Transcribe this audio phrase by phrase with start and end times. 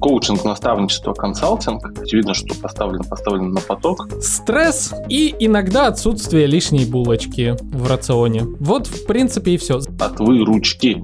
[0.00, 1.92] коучинг, наставничество, консалтинг.
[2.12, 4.08] Видно, что поставлен, поставлен на поток.
[4.20, 8.42] Стресс и иногда отсутствие лишней булочки в рационе.
[8.58, 9.80] Вот, в принципе, и все.
[10.00, 11.02] От выручки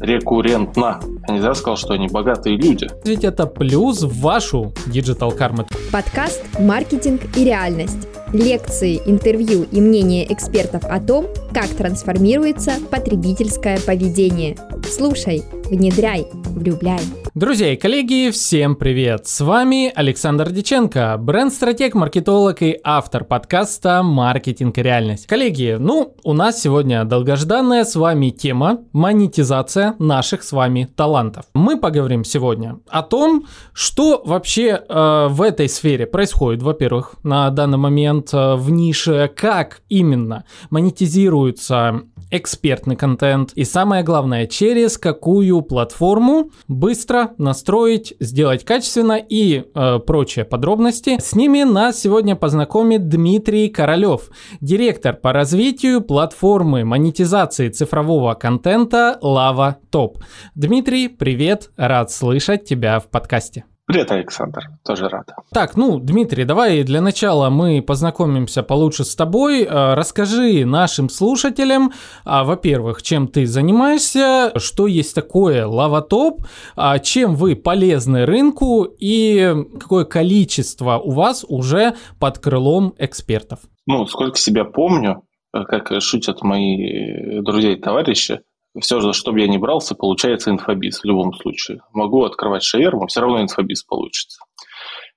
[0.00, 1.00] рекуррентно.
[1.28, 2.88] Я не зря сказал, что они богатые люди.
[3.04, 5.66] Ведь это плюс в вашу digital карму.
[5.92, 8.08] Подкаст «Маркетинг и реальность».
[8.32, 14.56] Лекции, интервью и мнения экспертов о том, как трансформируется потребительское поведение.
[14.90, 15.44] Слушай,
[15.74, 17.00] внедряй, влюбляй.
[17.34, 19.26] Друзья и коллеги, всем привет!
[19.26, 25.26] С вами Александр Диченко, бренд-стратег, маркетолог и автор подкаста «Маркетинг и реальность».
[25.26, 31.46] Коллеги, ну, у нас сегодня долгожданная с вами тема монетизация наших с вами талантов.
[31.54, 37.78] Мы поговорим сегодня о том, что вообще э, в этой сфере происходит, во-первых, на данный
[37.78, 46.50] момент э, в нише, как именно монетизируется экспертный контент и самое главное, через какую платформу
[46.68, 51.18] быстро настроить, сделать качественно и э, прочие подробности.
[51.20, 59.76] С ними нас сегодня познакомит Дмитрий Королев, директор по развитию платформы монетизации цифрового контента Lava
[59.90, 60.18] Top.
[60.54, 63.64] Дмитрий, привет, рад слышать тебя в подкасте.
[63.86, 65.28] Привет, Александр, тоже рад.
[65.52, 69.64] Так, ну, Дмитрий, давай для начала мы познакомимся получше с тобой.
[69.64, 71.92] Э, расскажи нашим слушателям,
[72.24, 79.54] а, во-первых, чем ты занимаешься, что есть такое лаватоп, а, чем вы полезны рынку и
[79.78, 83.58] какое количество у вас уже под крылом экспертов.
[83.86, 88.40] Ну, сколько себя помню, э, как шутят мои друзья и товарищи,
[88.80, 91.80] все же, чтобы я не брался, получается инфобиз в любом случае.
[91.92, 94.42] Могу открывать шаверму, все равно инфобиз получится.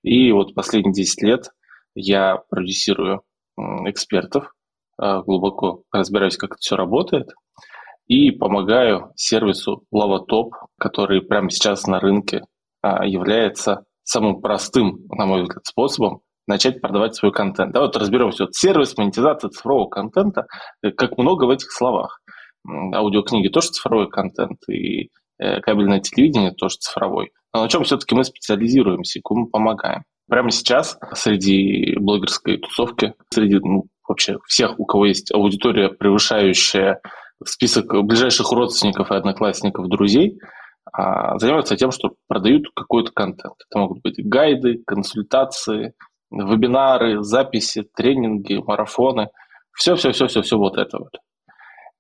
[0.04, 1.52] И вот последние 10 лет
[1.96, 3.24] я продюсирую
[3.86, 4.54] экспертов,
[5.00, 7.30] а, глубоко разбираюсь, как это все работает,
[8.06, 12.44] и помогаю сервису LavaTop, который прямо сейчас на рынке
[12.82, 17.74] а, является самым простым, на мой взгляд, способом начать продавать свой контент.
[17.74, 18.44] Да, вот разберемся.
[18.44, 20.48] Вот сервис монетизации цифрового контента,
[20.82, 22.22] э, как много в этих словах
[22.68, 27.32] аудиокниги тоже цифровой контент, и э, кабельное телевидение тоже цифровой.
[27.54, 30.04] Но на чем все-таки мы специализируемся и кому помогаем?
[30.30, 37.00] Прямо сейчас среди блогерской тусовки, среди ну, вообще всех, у кого есть аудитория, превышающая
[37.46, 40.40] список ближайших родственников и одноклассников, друзей,
[40.92, 43.56] а, занимаются тем, что продают какой-то контент.
[43.70, 45.94] Это могут быть гайды, консультации,
[46.32, 49.30] вебинары, записи, тренинги, марафоны.
[49.74, 51.14] Все-все-все-все-все вот это вот.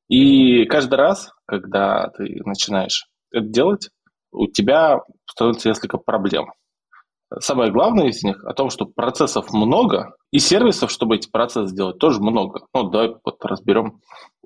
[0.09, 3.89] И каждый раз, когда ты начинаешь это делать,
[4.31, 6.51] у тебя становится несколько проблем.
[7.39, 11.99] Самое главное из них о том, что процессов много, и сервисов, чтобы эти процессы сделать,
[11.99, 12.61] тоже много.
[12.73, 13.99] Ну, давай вот разберем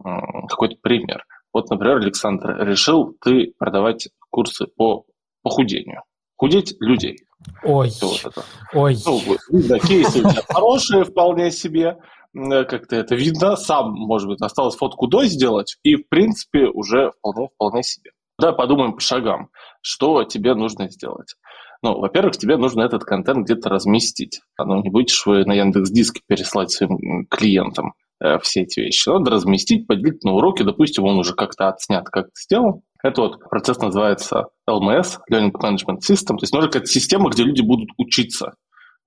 [0.04, 1.24] какой-то пример.
[1.54, 5.06] Вот, например, Александр, решил ты продавать курсы по
[5.44, 6.02] похудению.
[6.38, 7.20] Худеть людей.
[7.64, 8.44] Ой, вот это.
[8.74, 8.96] ой.
[9.06, 9.22] Ну,
[9.52, 11.98] да, кейсы у тебя хорошие вполне себе.
[12.36, 17.12] Э, как-то это видно, сам, может быть, осталось фотку до сделать, и, в принципе, уже
[17.20, 18.12] вполне, вполне себе.
[18.40, 19.50] Давай подумаем по шагам,
[19.82, 21.36] что тебе нужно сделать.
[21.84, 24.42] Ну, во-первых, тебе нужно этот контент где-то разместить.
[24.58, 27.94] Ну, не будешь вы на Яндекс Диске переслать своим клиентам
[28.24, 29.10] э, все эти вещи.
[29.10, 32.84] Надо разместить, поделить на уроки, допустим, он уже как-то отснят, как то сделал.
[33.04, 37.62] Это вот процесс называется LMS, Learning Management System, то есть нужно какая-то система, где люди
[37.62, 38.54] будут учиться,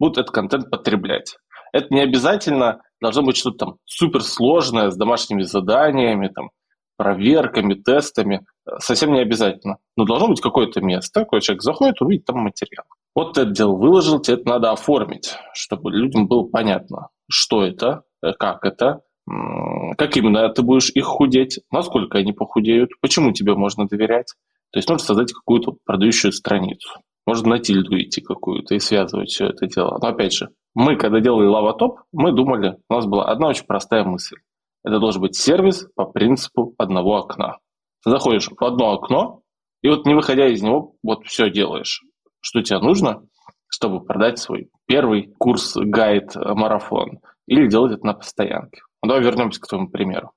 [0.01, 1.37] будут этот контент потреблять.
[1.75, 6.51] Это не обязательно должно быть что-то там суперсложное с домашними заданиями, там,
[6.97, 8.47] проверками, тестами.
[8.79, 9.79] Совсем не обязательно.
[9.97, 12.85] Но должно быть какое-то место, куда человек заходит, увидит там материал.
[13.13, 18.05] Вот ты это дело выложил, тебе это надо оформить, чтобы людям было понятно, что это,
[18.23, 23.89] э, как это, как именно ты будешь их худеть, насколько они похудеют, почему тебе можно
[23.89, 24.33] доверять.
[24.71, 27.01] То есть нужно создать какую-то продающую страницу.
[27.27, 29.99] Можно на тильду идти какую-то и связывать все это дело.
[30.01, 34.05] Но опять же, мы, когда делали лаватоп, мы думали, у нас была одна очень простая
[34.05, 34.37] мысль.
[34.85, 37.59] Это должен быть сервис по принципу одного окна.
[38.05, 39.41] Ты заходишь в одно окно,
[39.83, 42.03] и вот не выходя из него, вот все делаешь,
[42.41, 43.23] что тебе нужно,
[43.69, 48.83] чтобы продать свой первый курс, гайд, марафон, или делать это на постоянке.
[49.03, 50.33] Ну, давай вернемся к твоему примеру.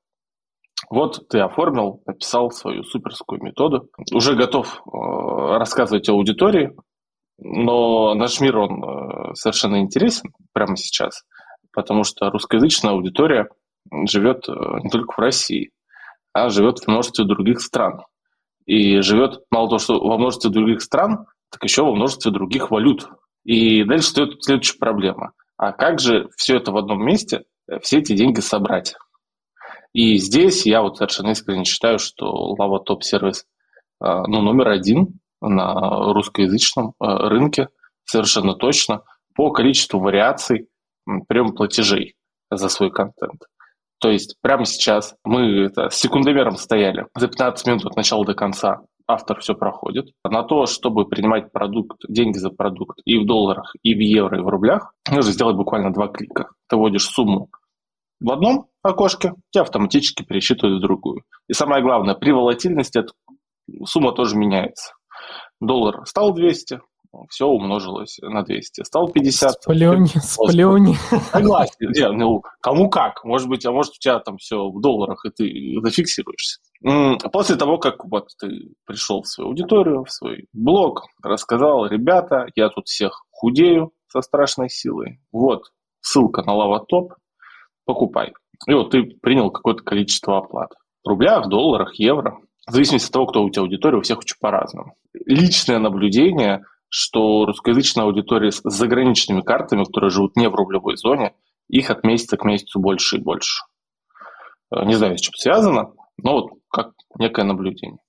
[0.90, 6.75] Вот ты оформил, написал свою суперскую методу, уже готов э, рассказывать аудитории,
[7.39, 11.24] но наш мир, он э, совершенно интересен прямо сейчас,
[11.72, 13.48] потому что русскоязычная аудитория
[14.07, 14.54] живет э,
[14.84, 15.72] не только в России,
[16.34, 18.01] а живет в множестве других стран.
[18.66, 23.07] И живет, мало того, что во множестве других стран, так еще во множестве других валют.
[23.45, 25.31] И дальше стоит следующая проблема.
[25.57, 28.95] А как же все это в одном месте, э, все эти деньги собрать?
[29.94, 33.45] И здесь я вот совершенно искренне считаю, что Lava Top сервис
[34.00, 37.69] ну, номер один на русскоязычном э, рынке
[38.06, 39.04] совершенно точно
[39.36, 40.68] по количеству вариаций
[41.28, 42.16] приема платежей
[42.50, 43.44] за свой контент.
[44.00, 48.34] То есть прямо сейчас мы это, с секундомером стояли за 15 минут от начала до
[48.34, 48.81] конца.
[49.07, 50.10] Автор все проходит.
[50.24, 54.44] На то, чтобы принимать продукт, деньги за продукт и в долларах, и в евро, и
[54.44, 56.50] в рублях, нужно сделать буквально два клика.
[56.68, 57.50] Ты вводишь сумму
[58.19, 61.24] в одном окошке, тебя автоматически пересчитывают в другую.
[61.48, 63.13] И самое главное, при волатильности эта
[63.86, 64.94] сумма тоже меняется.
[65.59, 66.80] Доллар стал 200,
[67.30, 68.83] все умножилось на 200.
[68.83, 69.63] Стал 50.
[69.63, 70.95] Сплюнь, сплюнь.
[71.31, 71.92] Согласен.
[71.92, 73.24] Не, ну, кому как.
[73.24, 75.51] Может быть, а может у тебя там все в долларах, и ты
[75.81, 76.59] зафиксируешься.
[77.31, 82.69] После того, как вот ты пришел в свою аудиторию, в свой блог, рассказал, ребята, я
[82.69, 85.19] тут всех худею со страшной силой.
[85.31, 85.63] Вот
[86.01, 87.13] ссылка на лаватоп,
[87.86, 88.33] покупай.
[88.68, 90.71] И вот ты принял какое-то количество оплат.
[91.04, 92.39] В рублях, долларах, евро.
[92.68, 94.96] В зависимости от того, кто у тебя аудитория, у всех очень по-разному.
[95.25, 101.34] Личное наблюдение– что русскоязычная аудитория с заграничными картами, которые живут не в рублевой зоне,
[101.68, 103.66] их от месяца к месяцу больше и больше.
[104.74, 108.00] Э, не знаю, с чем связано, но вот как некое наблюдение.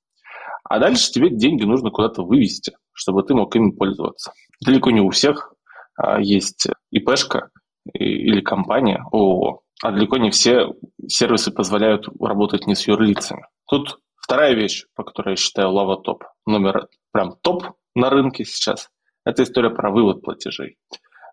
[0.65, 4.33] А дальше тебе деньги нужно куда-то вывести, чтобы ты мог ими пользоваться.
[4.65, 5.55] Далеко не у всех
[5.97, 7.49] а, есть ИПшка
[7.95, 10.75] или компания ООО, а далеко не все
[11.07, 13.47] сервисы позволяют работать не с юрлицами.
[13.67, 17.65] Тут вторая вещь, по которой я считаю лава топ, номер прям топ
[17.95, 18.91] на рынке сейчас,
[19.25, 20.77] это история про вывод платежей.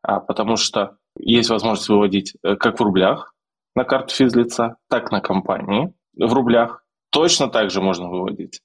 [0.01, 3.33] А, потому что есть возможность выводить э, как в рублях
[3.75, 6.85] на карту физлица, так на компании в рублях.
[7.11, 8.61] Точно так же можно выводить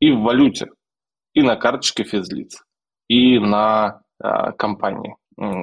[0.00, 0.70] и в валюте,
[1.34, 2.64] и на карточке физлиц,
[3.08, 5.16] и на а, компании.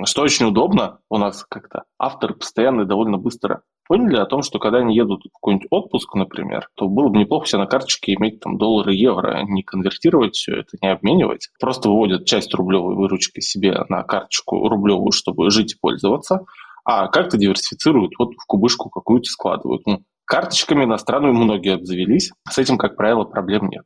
[0.05, 4.59] Что очень удобно, у нас как-то авторы постоянно и довольно быстро поняли о том, что
[4.59, 8.39] когда они едут в какой-нибудь отпуск, например, то было бы неплохо себе на карточке иметь
[8.39, 11.49] там доллары, евро, а не конвертировать все это, не обменивать.
[11.59, 16.45] Просто выводят часть рублевой выручки себе на карточку рублевую, чтобы жить и пользоваться,
[16.83, 19.85] а как-то диверсифицируют, вот в кубышку какую-то складывают.
[19.85, 23.85] Ну, карточками иностранными многие обзавелись, с этим, как правило, проблем нет.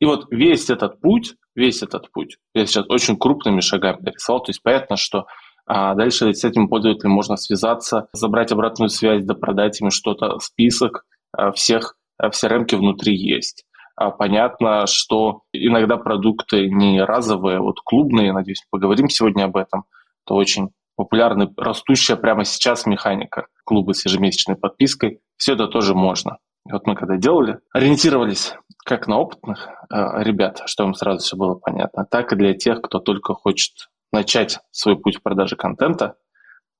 [0.00, 4.50] И вот весь этот путь, весь этот путь, я сейчас очень крупными шагами нарисовал, то
[4.50, 5.26] есть понятно, что
[5.66, 11.50] а дальше с этим пользователем можно связаться, забрать обратную связь, допродать им что-то, список а,
[11.50, 13.64] всех а, в CRM внутри есть.
[13.96, 19.84] А понятно, что иногда продукты не разовые, вот клубные, надеюсь, поговорим сегодня об этом,
[20.24, 25.20] это очень популярная, растущая прямо сейчас механика клуба с ежемесячной подпиской.
[25.36, 26.38] Все это тоже можно.
[26.70, 28.54] Вот мы когда делали, ориентировались
[28.84, 32.82] как на опытных э, ребят, что им сразу все было понятно, так и для тех,
[32.82, 36.16] кто только хочет начать свой путь в продаже контента,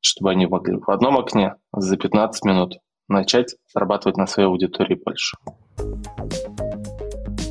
[0.01, 2.79] чтобы они могли в одном окне за 15 минут
[3.09, 5.37] начать зарабатывать на своей аудитории больше.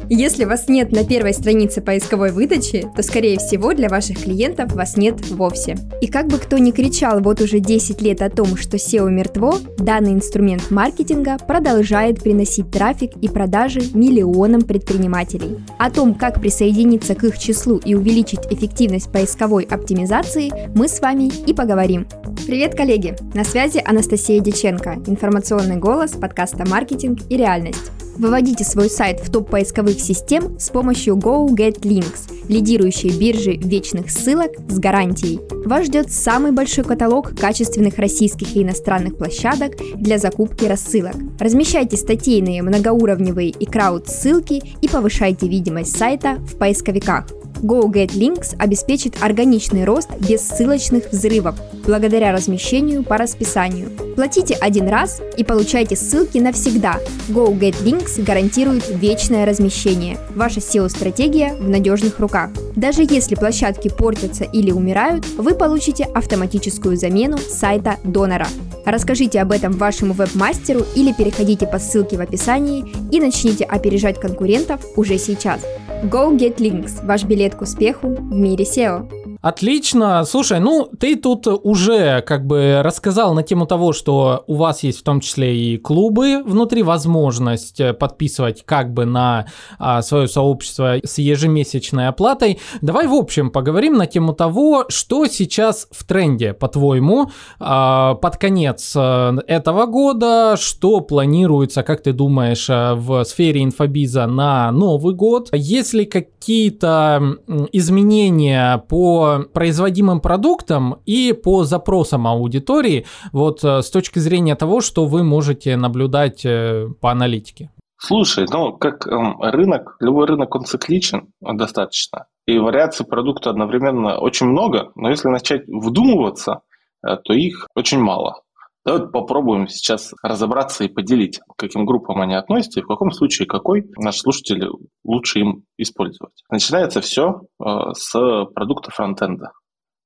[0.09, 4.97] Если вас нет на первой странице поисковой выдачи, то, скорее всего, для ваших клиентов вас
[4.97, 5.77] нет вовсе.
[5.99, 9.57] И как бы кто ни кричал вот уже 10 лет о том, что SEO мертво,
[9.79, 15.57] данный инструмент маркетинга продолжает приносить трафик и продажи миллионам предпринимателей.
[15.79, 21.31] О том, как присоединиться к их числу и увеличить эффективность поисковой оптимизации, мы с вами
[21.47, 22.07] и поговорим.
[22.45, 23.15] Привет, коллеги!
[23.33, 27.91] На связи Анастасия Деченко, информационный голос подкаста «Маркетинг и реальность».
[28.17, 34.79] Выводите свой сайт в топ поисковых систем с помощью GoGetLinks, лидирующей биржи вечных ссылок с
[34.79, 35.39] гарантией.
[35.67, 41.15] Вас ждет самый большой каталог качественных российских и иностранных площадок для закупки рассылок.
[41.39, 47.25] Размещайте статейные, многоуровневые и крауд-ссылки и повышайте видимость сайта в поисковиках.
[47.65, 51.55] GoGetLinks обеспечит органичный рост без ссылочных взрывов
[51.87, 53.89] благодаря размещению по расписанию.
[54.15, 56.99] Платите один раз и получайте ссылки навсегда.
[57.29, 60.19] GoGetLinks гарантирует вечное размещение.
[60.35, 62.51] Ваша SEO-стратегия в надежных руках.
[62.75, 68.47] Даже если площадки портятся или умирают, вы получите автоматическую замену сайта донора.
[68.85, 74.81] Расскажите об этом вашему веб-мастеру или переходите по ссылке в описании и начните опережать конкурентов
[74.95, 75.61] уже сейчас.
[76.03, 79.14] Go Get Links– ваш билет к успеху в мире SEO.
[79.45, 80.23] Отлично.
[80.25, 85.01] Слушай, ну ты тут уже как бы рассказал на тему того, что у вас есть
[85.01, 89.45] в том числе и клубы внутри, возможность э, подписывать как бы на
[89.77, 92.59] а, свое сообщество с ежемесячной оплатой.
[92.81, 98.95] Давай в общем поговорим на тему того, что сейчас в тренде, по-твоему, а, под конец
[98.95, 105.49] э, этого года, что планируется, как ты думаешь, э, в сфере инфобиза на Новый год,
[105.53, 107.37] есть ли какие-то
[107.71, 115.05] изменения по производимым продуктам и по запросам аудитории, вот э, с точки зрения того, что
[115.05, 117.69] вы можете наблюдать э, по аналитике?
[117.97, 122.27] Слушай, ну, как эм, рынок, любой рынок, он цикличен достаточно.
[122.45, 126.61] и вариаций продукта одновременно очень много, но если начать вдумываться,
[127.03, 128.41] э, то их очень мало.
[128.85, 133.47] Давайте попробуем сейчас разобраться и поделить, к каким группам они относятся и в каком случае
[133.47, 134.69] какой наш слушатель
[135.03, 136.43] лучше им использовать.
[136.49, 138.11] Начинается все э, с
[138.53, 139.53] продукта фронтенда.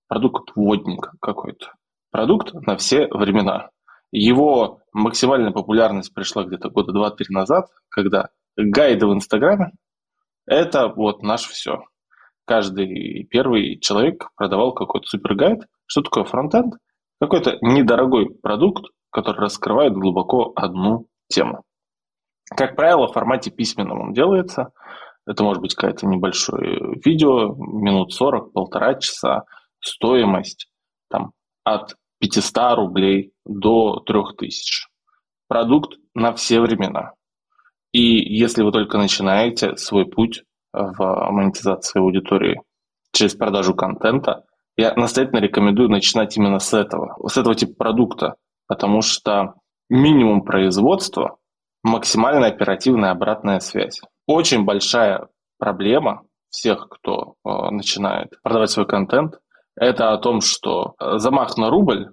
[0.07, 1.73] Продукт водник какой-то.
[2.09, 3.69] Продукт на все времена.
[4.11, 9.71] Его максимальная популярность пришла где-то года 2-3 назад, когда гайды в Инстаграме–
[10.45, 11.83] это вот наш все.
[12.45, 15.65] Каждый первый человек продавал какой-то супергайд.
[15.85, 16.75] Что такое фронтенд?
[17.19, 21.63] Какой-то недорогой продукт, который раскрывает глубоко одну тему.
[22.55, 24.71] Как правило, в формате письменном он делается.
[25.27, 29.43] Это может быть какое-то небольшое видео, минут 40, полтора часа,
[29.79, 30.71] стоимость
[31.09, 31.33] там,
[31.63, 34.87] от 500 рублей до 3000.
[35.47, 37.13] Продукт на все времена.
[37.91, 42.61] И если вы только начинаете свой путь в монетизации аудитории
[43.11, 44.45] через продажу контента,
[44.79, 49.55] я настоятельно рекомендую начинать именно с этого, с этого типа продукта, потому что
[49.89, 51.37] минимум производства,
[51.83, 53.99] максимальная оперативная обратная связь.
[54.25, 59.39] Очень большая проблема всех, кто э, начинает продавать свой контент,
[59.75, 62.11] это о том, что замах на рубль,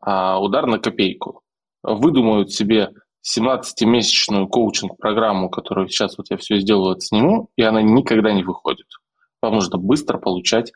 [0.00, 1.42] а удар на копейку.
[1.84, 2.90] Выдумают себе
[3.24, 8.86] 17-месячную коучинг-программу, которую сейчас вот я все сделаю, отсниму, и она никогда не выходит.
[9.40, 10.72] Вам нужно быстро получать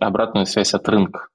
[0.00, 1.28] обратную связь от рынка.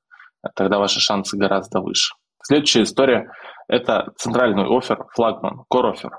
[0.56, 2.16] Тогда ваши шансы гораздо выше.
[2.44, 3.32] Следующая история–
[3.68, 6.12] это центральный офер, флагман, core offer.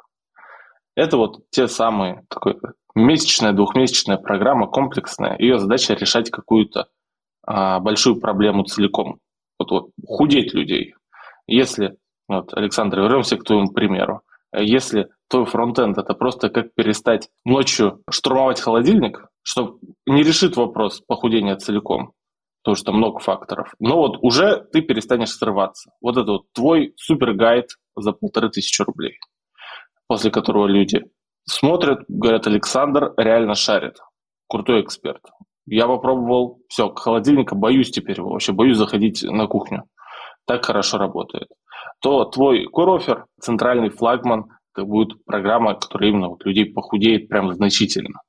[0.95, 2.59] Это вот те самые, такой
[2.95, 5.37] месячная, двухмесячная программа, комплексная.
[5.39, 6.89] Ее задача решать какую-то
[7.47, 9.19] а, большую проблему целиком.
[9.59, 10.95] Вот, вот худеть людей.
[11.47, 11.97] Если,
[12.29, 14.23] вот, Александр, вернемся к твоему примеру.
[14.53, 21.57] Если твой фронтенд это просто как перестать ночью штурмовать холодильник, что не решит вопрос похудения
[21.57, 22.13] целиком,
[22.63, 23.75] потому что много факторов.
[23.79, 25.93] Но вот уже ты перестанешь срываться.
[26.01, 27.67] Вот это вот твой супер гайд
[27.97, 29.19] за полторы тысячи рублей,
[30.07, 31.05] после которого люди
[31.45, 33.99] смотрят, говорят, Александр реально шарит,
[34.49, 35.23] крутой эксперт.
[35.67, 39.85] Я попробовал, все, к холодильнику боюсь теперь, вообще боюсь заходить на кухню.
[40.47, 41.49] Так хорошо работает.
[42.01, 48.21] То твой корофер, центральный флагман, это будет программа, которая именно вот людей похудеет прям значительно.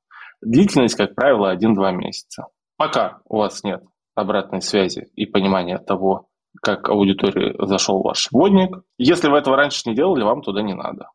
[0.42, 2.46] Длительность, как правило, 1-2 месяца.
[2.76, 3.82] Пока у вас нет
[4.14, 6.28] обратной связи и понимания того,
[6.60, 8.82] как аудитории зашел ваш водник.
[8.98, 11.08] Если вы этого раньше не делали, вам туда не надо.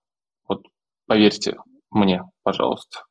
[0.47, 0.63] Вот
[1.07, 1.57] поверьте
[1.91, 3.01] мне, пожалуйста.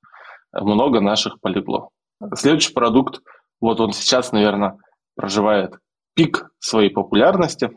[0.53, 1.91] Много наших полегло.
[2.35, 3.21] Следующий продукт,
[3.61, 4.79] вот он сейчас, наверное,
[5.15, 5.75] проживает
[6.15, 7.71] пик своей популярности.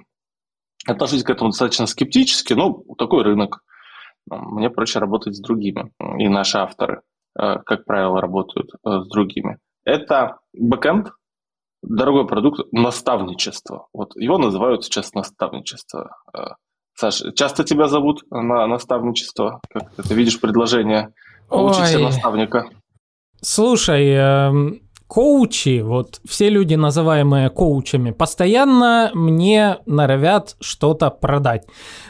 [0.87, 3.63] Отношусь к этому достаточно скептически, но такой рынок.
[4.29, 5.91] Мне проще работать с другими.
[6.17, 7.01] И наши авторы,
[7.35, 9.57] как правило, работают э, с другими.
[9.85, 11.11] Это бэкэнд,
[11.81, 13.87] дорогой продукт наставничество.
[13.93, 16.17] Вот его называют сейчас наставничество.
[16.33, 16.53] Э,
[16.95, 19.61] Саша, часто тебя зовут на наставничество?
[19.69, 21.13] Как ты видишь предложение
[21.49, 22.69] учиться наставника?
[23.41, 31.65] Слушай, эм, коучи, вот все люди, называемые коучами, постоянно мне норовят что-то продать.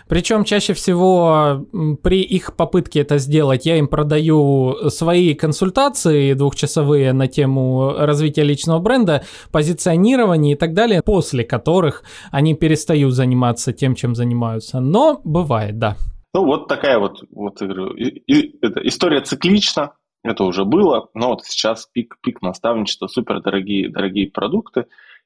[0.10, 1.66] Причем чаще всего
[2.04, 8.80] при их попытке это сделать я им продаю свои консультации двухчасовые на тему развития личного
[8.80, 14.82] бренда, позиционирования и так далее, после которых они перестают заниматься тем, чем занимаются.
[14.82, 15.96] Но бывает, да.
[16.34, 21.46] Ну вот такая вот, вот и, и, это, история циклична, это уже было, но вот
[21.46, 24.86] сейчас пик, пик наставничества, супер дорогие, дорогие продукты.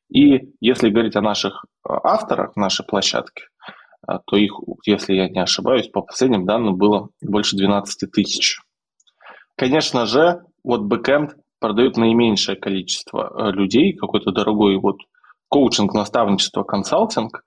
[0.10, 3.46] И если говорить о наших а, авторах нашей площадки,
[4.06, 4.54] а, то их,
[4.86, 8.60] если я не ошибаюсь, по последним данным было больше 12 тысяч.
[9.56, 14.98] Конечно же, вот бэкэнд продает наименьшее количество а, людей, какой-то дорогой вот
[15.50, 17.44] коучинг, наставничество, консалтинг,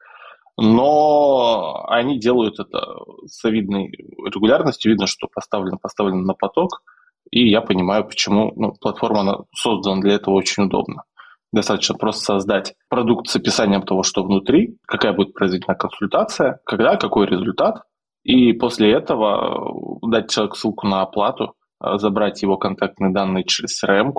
[0.56, 2.80] но они делают это
[3.26, 6.82] с видной регулярностью, видно, что поставлено, поставлено на поток–
[7.30, 11.04] и я понимаю, почему ну, платформа создана для этого очень удобно.
[11.52, 17.26] Достаточно просто создать продукт с описанием того, что внутри, какая будет произведена консультация, когда, какой
[17.26, 17.82] результат,
[18.24, 23.82] и после этого э, дать человеку ссылку на оплату, э, забрать его контактные данные через
[23.82, 24.12] CRM,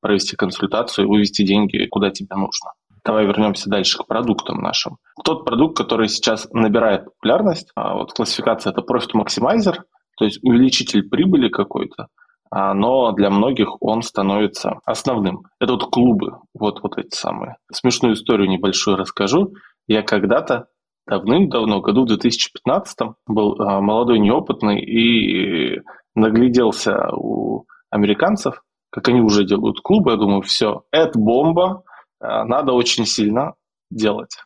[0.00, 2.72] провести консультацию и вывести деньги, куда тебе нужно.
[3.04, 4.98] Давай вернемся дальше к продуктам нашим.
[5.24, 9.76] Тот продукт, который сейчас набирает популярность, а вот классификация это Profit Maximizer,
[10.16, 12.08] то есть увеличитель прибыли какой-то,
[12.54, 15.44] но для многих он становится основным.
[15.58, 17.56] Это вот клубы, вот, вот эти самые.
[17.72, 19.54] Смешную историю небольшую расскажу.
[19.86, 20.66] Я когда-то
[21.06, 25.80] давным-давно, году в 2015 был а, молодой, неопытный и
[26.14, 31.82] нагляделся у американцев, как они уже делают клубы, я думаю, все, это бомба,
[32.20, 33.54] э, надо очень сильно
[33.90, 34.36] делать.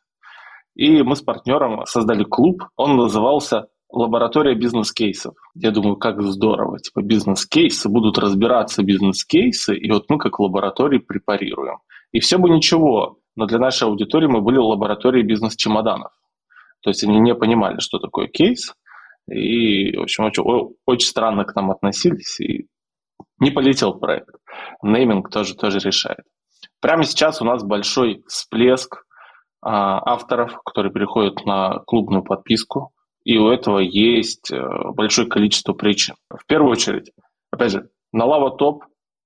[0.74, 5.34] И мы с партнером создали клуб, он назывался лаборатория бизнес-кейсов.
[5.54, 6.78] Я думаю, как здорово.
[6.78, 11.78] Типа бизнес-кейсы, будут разбираться бизнес-кейсы, и вот мы как лаборатории препарируем.
[12.12, 16.12] И все бы ничего, но для нашей аудитории мы были лабораторией бизнес-чемоданов.
[16.82, 18.74] То есть они не понимали, что такое кейс,
[19.28, 20.42] и, в общем, очень,
[20.84, 22.68] очень странно к нам относились, и
[23.38, 24.34] не полетел проект.
[24.82, 26.20] Нейминг тоже, тоже решает.
[26.80, 29.04] Прямо сейчас у нас большой всплеск
[29.62, 32.92] а, авторов, которые переходят на клубную подписку,
[33.26, 34.56] и у этого есть э,
[34.94, 36.14] большое количество причин.
[36.30, 37.10] В первую очередь,
[37.50, 38.82] опять же, на Lava Top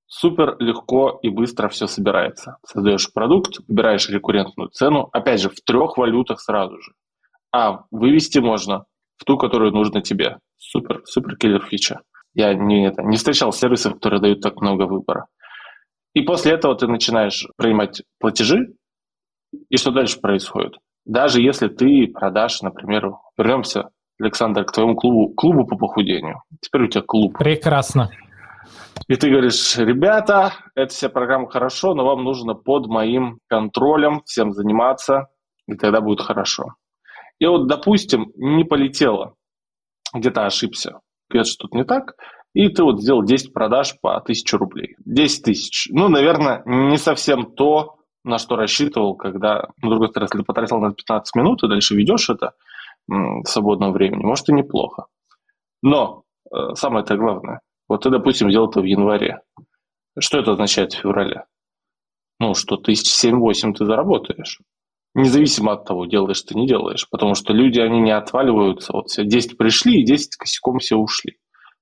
[0.06, 2.56] супер легко и быстро все собирается.
[2.66, 6.92] Создаешь продукт, выбираешь рекуррентную цену, опять же, в трех валютах сразу же.
[7.52, 8.86] А вывести можно
[9.18, 10.38] в ту, которую нужно тебе.
[10.56, 12.00] Супер, супер киллер фича.
[12.32, 15.26] Я не, это, не встречал сервисов, которые дают так много выбора.
[16.14, 18.72] И после этого ты начинаешь принимать платежи,
[19.68, 20.78] и что дальше происходит?
[21.04, 23.90] Даже если ты продашь, например, вернемся,
[24.20, 26.42] Александр, к твоему клубу, клубу по похудению.
[26.60, 27.38] Теперь у тебя клуб.
[27.38, 28.10] Прекрасно.
[29.08, 34.52] И ты говоришь, ребята, это вся программа хорошо, но вам нужно под моим контролем всем
[34.52, 35.28] заниматься,
[35.66, 36.74] и тогда будет хорошо.
[37.38, 39.34] И вот, допустим, не полетело,
[40.12, 42.14] где-то ошибся, где-то что-то не так,
[42.52, 44.96] и ты вот сделал 10 продаж по 1000 рублей.
[45.04, 45.88] 10 тысяч.
[45.90, 50.92] Ну, наверное, не совсем то, на что рассчитывал, когда, ну, другой стороны, если потратил на
[50.92, 52.52] 15 минут и дальше ведешь это
[53.08, 55.06] в свободном времени, может и неплохо.
[55.82, 59.40] Но э, самое это главное, вот ты, допустим, сделал это в январе.
[60.18, 61.44] Что это означает в феврале?
[62.38, 64.60] Ну, что тысяч семь-восемь ты заработаешь.
[65.14, 67.08] Независимо от того, делаешь ты, не делаешь.
[67.10, 68.92] Потому что люди, они не отваливаются.
[68.92, 71.38] Вот все 10 пришли и 10 косяком все ушли.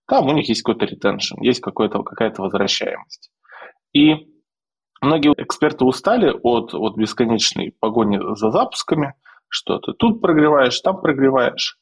[0.07, 3.31] Там у них есть какой-то ретеншн, есть какая-то возвращаемость.
[3.93, 4.27] И
[5.01, 9.15] Многие эксперты устали от, от бесконечной погони за запусками,
[9.49, 11.79] что ты тут прогреваешь, там прогреваешь,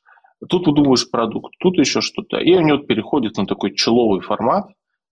[0.48, 2.38] тут выдумываешь продукт, тут еще что-то.
[2.38, 4.66] И они вот переходят на такой человый формат,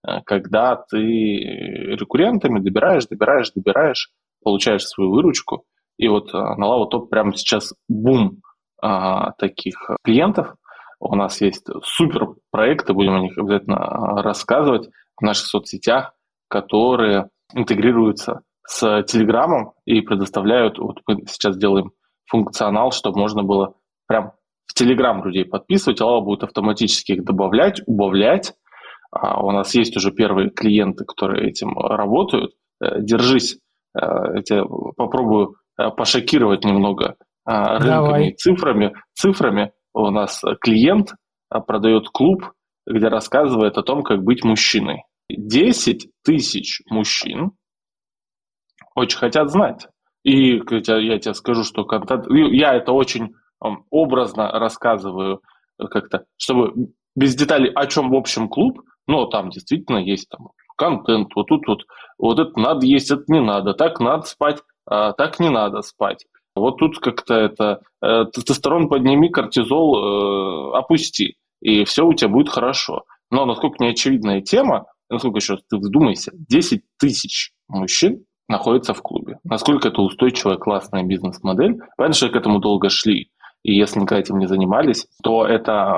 [0.07, 4.11] э, когда ты рекуррентами добираешь, добираешь, добираешь,
[4.43, 5.63] получаешь свою выручку.
[5.97, 8.41] И вот э, на Top прямо сейчас бум
[8.81, 10.53] а, таких клиентов.
[10.99, 16.13] У нас есть супер проекты, будем о них обязательно рассказывать в наших соцсетях,
[16.47, 21.91] которые интегрируются с Телеграмом и предоставляют, вот мы сейчас делаем
[22.27, 23.75] функционал, чтобы можно было
[24.07, 24.31] прям
[24.65, 28.53] в Телеграм людей подписывать, Алла будет автоматически их добавлять, убавлять.
[29.11, 32.53] А у нас есть уже первые клиенты, которые этим работают.
[32.81, 33.59] Э, держись,
[33.95, 34.65] э, я тебя
[34.97, 38.33] попробую э, пошокировать немного рынками Давай.
[38.33, 38.93] цифрами.
[39.13, 41.13] Цифрами у нас клиент
[41.49, 42.51] продает клуб,
[42.87, 45.03] где рассказывает о том, как быть мужчиной.
[45.29, 47.51] 10 тысяч мужчин
[48.95, 49.87] очень хотят знать.
[50.23, 53.35] И я тебе скажу, что когда я это очень
[53.89, 55.41] образно рассказываю
[55.77, 61.29] как-то, чтобы без деталей, о чем в общем клуб, но там действительно есть там контент,
[61.35, 61.83] вот тут вот,
[62.17, 66.25] вот это надо есть, это не надо, так надо спать, а так не надо спать.
[66.55, 72.49] Вот тут как-то это э, тестостерон подними, кортизол э, опусти, и все у тебя будет
[72.49, 73.03] хорошо.
[73.29, 79.39] Но насколько неочевидная тема, насколько еще ты вдумайся, 10 тысяч мужчин находятся в клубе.
[79.43, 81.79] Насколько это устойчивая, классная бизнес-модель.
[82.11, 83.31] Что к этому долго шли.
[83.63, 85.95] И если никогда этим не занимались, то это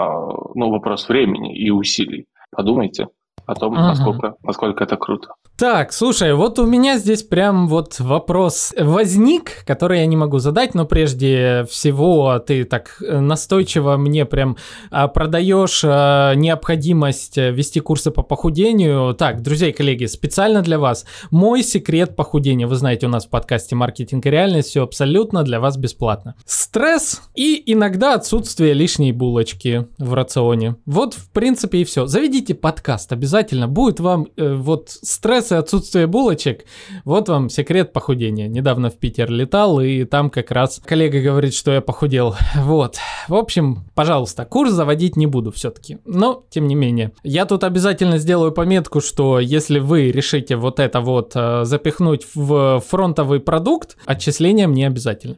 [0.56, 2.28] ну, вопрос времени и усилий.
[2.50, 3.10] Подумайте
[3.46, 3.82] о том, угу.
[3.82, 5.34] насколько, насколько это круто.
[5.58, 10.76] Так, слушай, вот у меня здесь прям вот вопрос возник, который я не могу задать,
[10.76, 14.56] но прежде всего ты так э, настойчиво мне прям
[14.92, 19.16] а, продаешь а, необходимость вести курсы по похудению.
[19.16, 22.68] Так, друзья и коллеги, специально для вас мой секрет похудения.
[22.68, 26.36] Вы знаете, у нас в подкасте «Маркетинг и реальность» все абсолютно для вас бесплатно.
[26.46, 30.76] Стресс и иногда отсутствие лишней булочки в рационе.
[30.86, 32.06] Вот, в принципе, и все.
[32.06, 36.66] Заведите подкаст, обязательно будет вам э, вот стресс стресс и отсутствие булочек.
[37.06, 38.48] Вот вам секрет похудения.
[38.48, 42.36] Недавно в Питер летал, и там как раз коллега говорит, что я похудел.
[42.68, 42.98] Вот.
[43.28, 46.00] В общем, пожалуйста, курс заводить не буду все-таки.
[46.06, 47.12] Но, тем не менее.
[47.24, 52.82] Я тут обязательно сделаю пометку, что если вы решите вот это вот э, запихнуть в
[52.86, 55.38] фронтовый продукт, отчисления мне обязательно.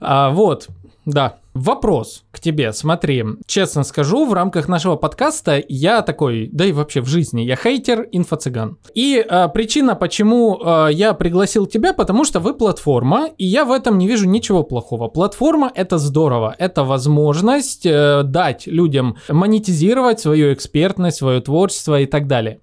[0.00, 0.68] А, вот.
[1.06, 6.72] Да, Вопрос к тебе, смотри, честно скажу, в рамках нашего подкаста я такой, да и
[6.72, 8.76] вообще в жизни, я хейтер инфо-цыган.
[8.92, 13.70] И э, причина, почему э, я пригласил тебя, потому что вы платформа, и я в
[13.70, 15.06] этом не вижу ничего плохого.
[15.06, 22.26] Платформа это здорово, это возможность э, дать людям монетизировать свою экспертность, свое творчество и так
[22.26, 22.58] далее.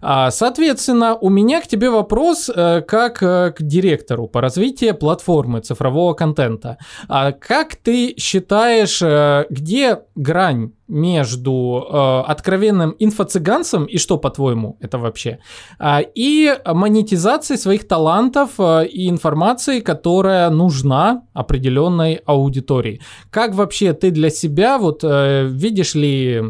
[0.00, 5.60] А, соответственно, у меня к тебе вопрос э, как э, к директору по развитию платформы
[5.60, 6.78] цифрового контента.
[7.08, 14.98] А как ты считаешь, э, где грань между э, откровенным инфо-цыганцем и что, по-твоему, это
[14.98, 15.38] вообще,
[15.78, 23.00] э, и монетизацией своих талантов э, и информации, которая нужна определенной аудитории.
[23.30, 26.42] Как вообще ты для себя вот видишь ли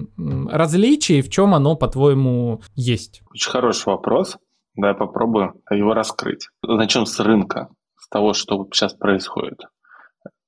[0.51, 3.23] различия и в чем оно, по-твоему, есть?
[3.31, 4.37] Очень хороший вопрос.
[4.75, 6.49] Давай попробую его раскрыть.
[6.63, 9.61] Начнем с рынка, с того, что сейчас происходит.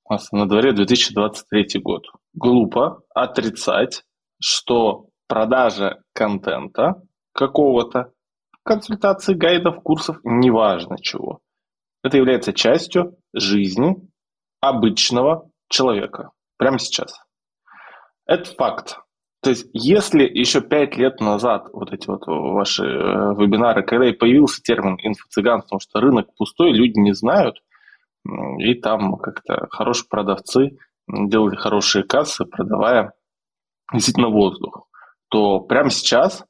[0.07, 2.03] У нас на дворе 2023 год.
[2.35, 4.03] Глупо отрицать,
[4.39, 7.01] что продажа контента
[7.33, 8.11] какого-то,
[8.63, 11.39] консультаций, гайдов, курсов, неважно чего,
[12.03, 13.95] это является частью жизни
[14.61, 16.29] обычного человека.
[16.57, 17.19] Прямо сейчас.
[18.27, 18.99] Это факт.
[19.41, 22.87] То есть, если еще пять лет назад вот эти вот ваши э,
[23.35, 27.55] вебинары, когда и появился термин инфо-цыган, потому что рынок пустой, люди не знают–
[28.59, 33.13] и там как-то хорошие продавцы делали хорошие кассы, продавая
[33.93, 34.87] действительно воздух,
[35.29, 36.43] то прямо сейчас,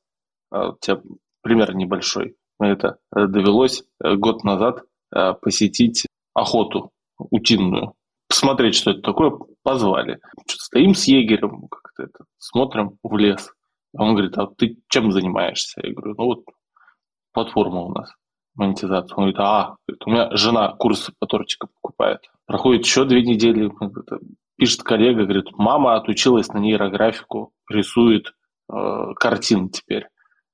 [0.51, 1.01] а, у тебя
[1.41, 4.83] пример небольшой, это э, довелось э, год назад
[5.13, 7.93] э, посетить охоту утиную,
[8.29, 10.19] посмотреть, что это такое, позвали.
[10.47, 13.51] Стоим с егерем, как-то это, смотрим в лес.
[13.93, 15.81] Он говорит, а ты чем занимаешься?
[15.83, 16.45] Я говорю, ну вот
[17.33, 18.13] платформа у нас
[18.55, 19.17] монетизацию.
[19.17, 22.21] Он говорит, а, у меня жена курсы по тортикам покупает.
[22.45, 23.71] Проходит еще две недели,
[24.57, 28.33] пишет коллега, говорит, мама отучилась на нейрографику, рисует
[28.71, 30.07] э, картины теперь.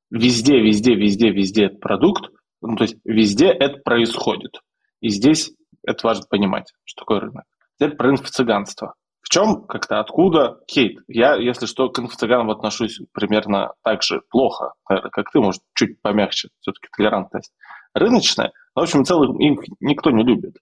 [0.09, 4.59] Везде, везде, везде, везде этот продукт, ну, то есть везде это происходит.
[4.99, 5.51] И здесь
[5.83, 7.45] это важно понимать, что такое рынок.
[7.77, 8.93] Теперь про инфо-цыганство.
[9.31, 10.99] Чем, как-то, откуда хейт?
[11.07, 16.49] Я, если что, к инфо-цыганам отношусь примерно так же плохо, как ты, может, чуть помягче,
[16.59, 17.53] все-таки толерантность
[17.93, 18.51] рыночная.
[18.75, 20.57] Но, в общем, целых их никто не любит.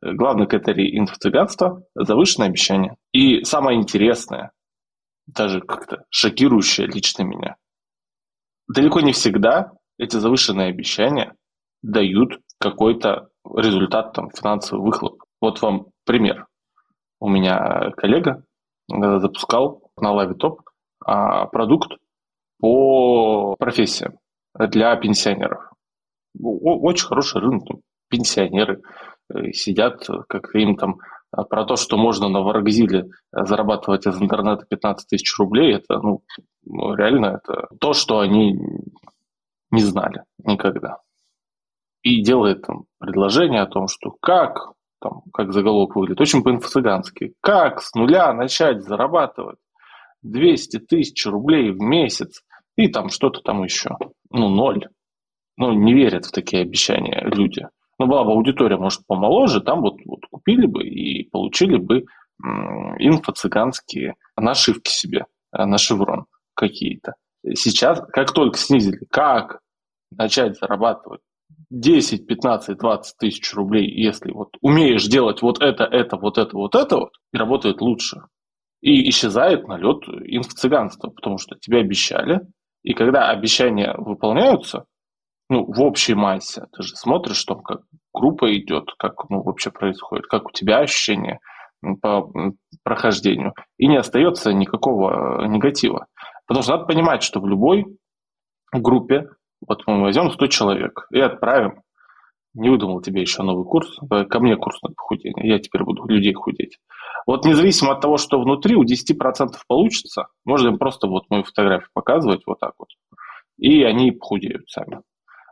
[0.00, 2.94] Главный критерий инфо-цыганства– завышенное обещание.
[3.10, 4.52] И самое интересное,
[5.26, 7.56] даже как-то шокирующее лично меня,
[8.68, 11.34] далеко не всегда эти завышенные обещания
[11.82, 15.24] дают какой-то результат, там, финансовый выхлоп.
[15.40, 16.46] Вот вам пример.
[17.20, 18.44] У меня коллега
[18.88, 20.58] запускал на LiveTop
[21.04, 21.92] а, продукт
[22.60, 24.18] по профессиям
[24.54, 25.72] для пенсионеров
[26.42, 27.64] очень хороший рынок,
[28.08, 28.82] пенсионеры
[29.32, 30.98] э, сидят, как им там
[31.30, 35.98] а, про то, что можно на Варгзиле э, зарабатывать из интернета 15 тысяч рублей, это
[35.98, 36.22] ну,
[36.64, 38.58] ну, реально это то, что они
[39.70, 40.98] не знали никогда.
[42.02, 47.82] И делает там предложение о том, что как, там, как заголовок выглядит, очень по-инфо-цыгански, как
[47.82, 49.58] с нуля начать зарабатывать
[50.22, 52.42] 200 тысяч рублей в месяц
[52.76, 53.90] и там что-то там еще.
[54.30, 54.86] Ну, ноль
[55.56, 57.66] ну, не верят в такие обещания люди.
[57.98, 62.04] Ну, была бы аудитория, может, помоложе, там вот, вот купили бы и получили бы
[62.42, 67.14] инфо-цыганские нашивки себе, э, на шеврон какие-то.
[67.54, 69.60] Сейчас, как только снизили, как
[70.10, 71.22] начать зарабатывать
[71.70, 76.74] 10, 15, 20 тысяч рублей, если вот умеешь делать вот это, это, вот это, вот
[76.74, 78.20] это вот, и работает лучше.
[78.82, 82.40] И исчезает налет инфо-цыганства, потому что тебе обещали,
[82.82, 84.84] и когда обещания выполняются,
[85.48, 86.66] ну, в общей массе.
[86.72, 91.40] Ты же смотришь, что как группа идет, как ну, вообще происходит, как у тебя ощущения
[92.00, 92.30] по
[92.82, 93.54] прохождению.
[93.78, 96.06] И не остается никакого э, негатива.
[96.46, 97.84] Потому что надо понимать, что в любой
[98.72, 99.28] группе,
[99.68, 101.82] вот мы возьмем 100 человек и отправим,
[102.54, 106.06] не выдумал тебе еще новый курс, э, ко мне курс на похудение, я теперь буду
[106.06, 106.78] людей худеть.
[107.26, 111.90] Вот независимо от того, что внутри, у 10% получится, можно им просто вот мою фотографию
[111.92, 112.88] показывать вот так вот,
[113.58, 115.00] и они похудеют сами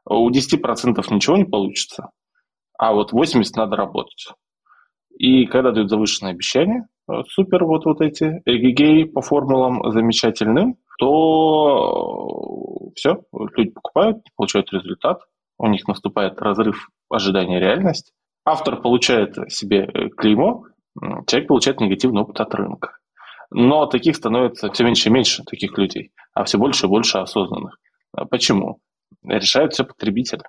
[0.07, 2.11] у 10% ничего не получится,
[2.79, 4.29] а вот 80% надо работать.
[5.17, 12.89] И когда дают завышенное обещание, э, супер вот, вот эти эгегей по формулам замечательным, то
[12.89, 13.23] э, все,
[13.57, 15.21] люди покупают, получают результат,
[15.59, 18.13] у них наступает разрыв ожидания реальность,
[18.45, 20.65] автор получает себе э, клеймо,
[21.27, 22.99] человек получает негативный опыт от рынка.
[23.51, 27.79] Но таких становится все меньше и меньше, таких людей, а все больше и больше осознанных.
[28.31, 28.81] Почему?
[29.23, 30.43] решают все потребители.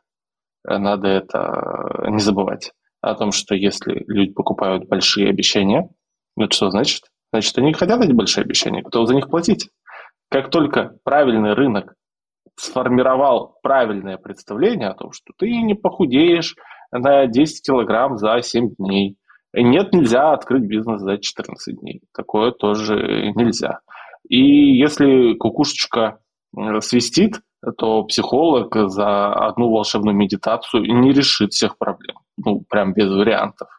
[0.63, 2.71] Надо это не забывать.
[3.01, 5.89] О том, что если люди покупают большие обещания,
[6.37, 7.03] Это что значит?
[7.31, 9.69] Значит, они хотят эти большие обещания, готовы за них платить.
[10.35, 11.93] Как только правильный рынок
[12.57, 16.57] сформировал правильное представление о том, что ты не похудеешь
[16.91, 19.15] на 10 килограмм за 7 дней,
[19.53, 22.01] нет, нельзя открыть бизнес за 14 дней.
[22.13, 23.79] Такое тоже нельзя.
[24.27, 26.19] И если кукушечка
[26.81, 27.39] свистит,
[27.77, 32.17] то психолог за одну волшебную медитацию не решит всех проблем.
[32.35, 33.69] Ну, прям без вариантов.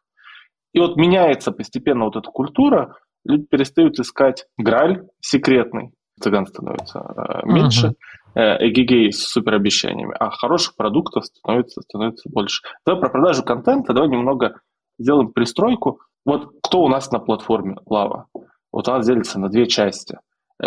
[0.73, 7.47] И вот меняется постепенно вот эта культура, люди перестают искать граль секретный, цыган становится э,
[7.47, 7.95] меньше,
[8.35, 8.57] uh-huh.
[8.69, 12.63] эгегей с суперобещаниями, а хороших продуктов становится, становится больше.
[12.85, 14.61] Давай про продажу контента, давай немного
[14.99, 16.01] сделаем пристройку.
[16.25, 18.27] Вот кто у нас на платформе Лава?
[18.73, 20.19] Вот она делится на две части.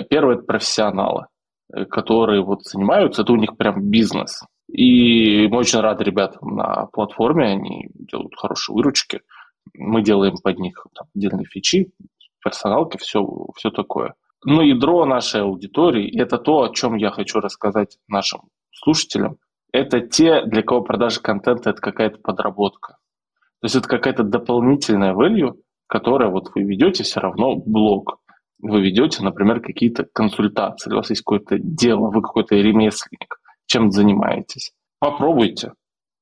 [0.10, 1.26] Первое– это профессионалы,
[1.74, 4.42] э, которые вот занимаются, это у них прям бизнес.
[4.72, 9.22] И мы очень рады ребятам на платформе, они делают хорошие выручки.
[9.74, 11.92] Мы делаем под них там, отдельные фичи,
[12.44, 14.14] персоналки, все, все такое.
[14.44, 19.38] Но ядро нашей аудитории, это то, о чем я хочу рассказать нашим слушателям,
[19.72, 22.98] это те, для кого продажа контента– это какая-то подработка.
[23.62, 25.56] То есть это какая-то дополнительная value,
[25.88, 28.20] которая вот вы ведете все равно блог.
[28.62, 34.74] Вы ведете, например, какие-то консультации, у вас есть какое-то дело, вы какой-то ремесленник, чем занимаетесь.
[35.00, 35.74] Попробуйте.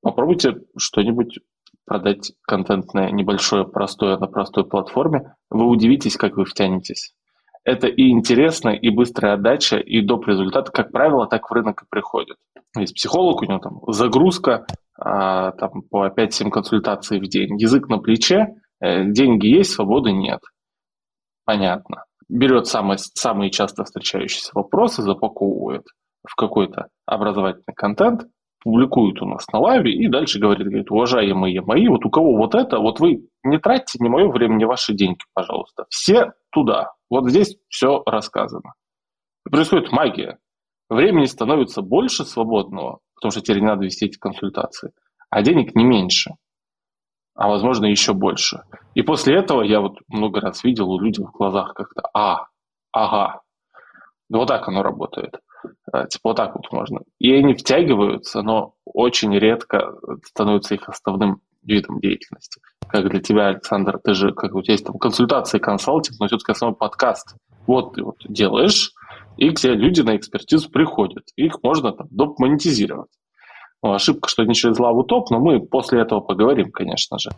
[0.01, 1.39] Попробуйте что-нибудь
[1.85, 5.35] продать контентное, небольшое, простое на простой платформе.
[5.49, 7.13] Вы удивитесь, как вы втянетесь.
[7.67, 10.25] Это и интересно, и быстрая отдача, и доп.
[10.25, 12.37] результат, как правило, так в рынок и приходит.
[12.77, 14.65] Есть психолог, у него там загрузка,
[14.97, 17.57] а, там, по 5-7 консультаций в день.
[17.59, 20.39] Язык на плече, э, деньги есть, свободы нет.
[21.43, 22.05] Понятно.
[22.29, 25.83] Берет самые, самые часто встречающиеся вопросы, запаковывает
[26.25, 28.27] в какой-то образовательный контент,
[28.63, 32.55] публикует у нас на лайве и дальше говорит, говорит, уважаемые мои, вот у кого вот
[32.55, 35.83] это, вот вы не тратьте ни мое время, ни ваши деньги, пожалуйста.
[35.89, 36.93] Все туда.
[37.09, 38.73] Вот здесь все рассказано.
[39.43, 40.39] Происходит магия.
[40.89, 44.91] Времени становится больше свободного, потому что теперь не надо вести эти консультации,
[45.29, 46.31] а денег не меньше,
[47.35, 48.63] а возможно еще больше.
[48.93, 52.47] И после этого я вот много раз видел у людей в глазах как-то, а,
[52.91, 53.41] ага,
[54.29, 55.39] вот так оно работает.
[55.91, 57.01] А, типа вот так вот можно.
[57.19, 59.93] И они втягиваются, но очень редко
[60.23, 62.61] становится их основным видом деятельности.
[62.87, 66.51] Как для тебя, Александр, ты же, как у тебя есть там консультации, консалтинг, но все-таки
[66.51, 67.35] основной подкаст.
[67.65, 68.93] Вот ты вот делаешь,
[69.37, 71.25] и к тебе люди на экспертизу приходят.
[71.35, 72.39] Их можно там доп.
[72.39, 73.09] монетизировать.
[73.83, 77.29] Ну, ошибка, что не через лаву топ, но мы после этого поговорим, конечно же.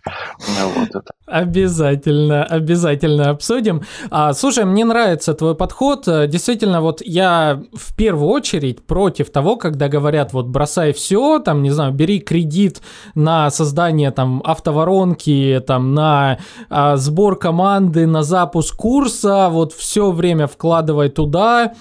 [0.76, 1.12] Вот это.
[1.26, 3.82] Обязательно, обязательно обсудим.
[4.10, 6.06] А, слушай, мне нравится твой подход.
[6.06, 11.72] Действительно, вот я в первую очередь против того, когда говорят, вот бросай все, там, не
[11.72, 12.82] знаю, бери кредит
[13.16, 20.48] на создание там автоворонки, там, на а, сбор команды, на запуск курса, вот все время
[20.48, 21.76] вкладывай туда, Э,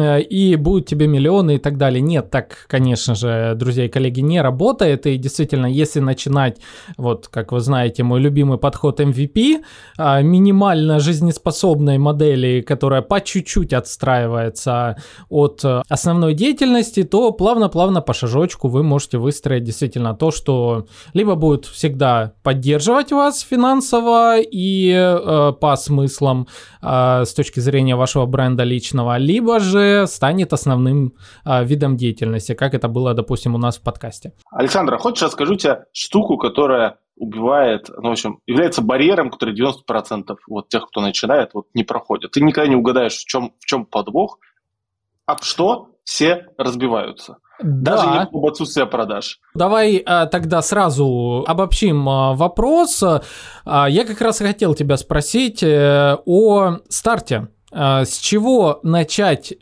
[0.00, 2.00] и будут тебе миллионы и так далее.
[2.00, 5.06] Нет, так, конечно же, друзья и коллеги, не работает.
[5.06, 6.58] И действительно, если начинать,
[6.96, 9.62] вот, как вы знаете, мой любимый подход MVP,
[9.98, 14.96] а, минимально жизнеспособной модели, которая по чуть-чуть отстраивается
[15.28, 21.34] от э, основной деятельности, то плавно-плавно по шажочку вы можете выстроить действительно то, что либо
[21.34, 26.48] будет всегда поддерживать вас финансово и э, по смыслам
[26.82, 32.74] э, с точки зрения вашего бренда личного, либо же станет основным а, видом деятельности, как
[32.74, 34.32] это было, допустим, у нас в подкасте.
[34.50, 40.36] Александр, а хочешь расскажу тебе штуку, которая убивает, ну, в общем, является барьером, который 90%
[40.48, 42.32] вот тех, кто начинает, вот не проходит.
[42.32, 44.38] Ты никогда не угадаешь, в чем, в чем подвох,
[45.26, 47.38] об что все разбиваются.
[47.62, 47.96] Да.
[47.96, 49.38] Даже не об отсутствии продаж.
[49.54, 53.02] Давай а, тогда сразу обобщим а, вопрос.
[53.02, 57.48] А, я как раз хотел тебя спросить э, о старте.
[57.70, 59.54] А, с чего начать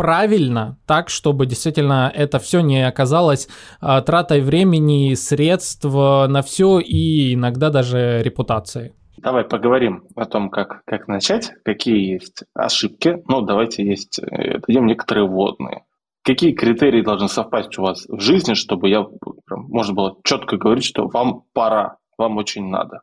[0.00, 3.48] правильно, так, чтобы действительно это все не оказалось
[3.82, 8.94] а, тратой времени, средств на все и иногда даже репутации.
[9.18, 13.22] Давай поговорим о том, как, как начать, какие есть ошибки.
[13.28, 15.84] Ну, давайте есть, э, дадим некоторые вводные.
[16.24, 20.84] Какие критерии должны совпасть у вас в жизни, чтобы я, прям, можно было четко говорить,
[20.84, 23.02] что вам пора, вам очень надо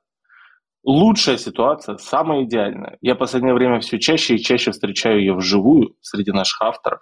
[0.87, 2.97] лучшая ситуация, самая идеальная.
[3.01, 7.01] Я в последнее время все чаще и чаще встречаю ее вживую среди наших авторов,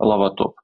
[0.00, 0.56] Лаватоп.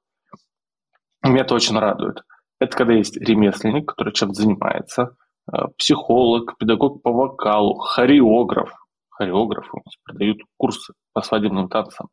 [1.22, 2.22] Меня это очень радует.
[2.58, 5.16] Это когда есть ремесленник, который чем-то занимается,
[5.52, 8.72] э, психолог, педагог по вокалу, хореограф.
[9.10, 12.08] Хореографы продают курсы по свадебным танцам.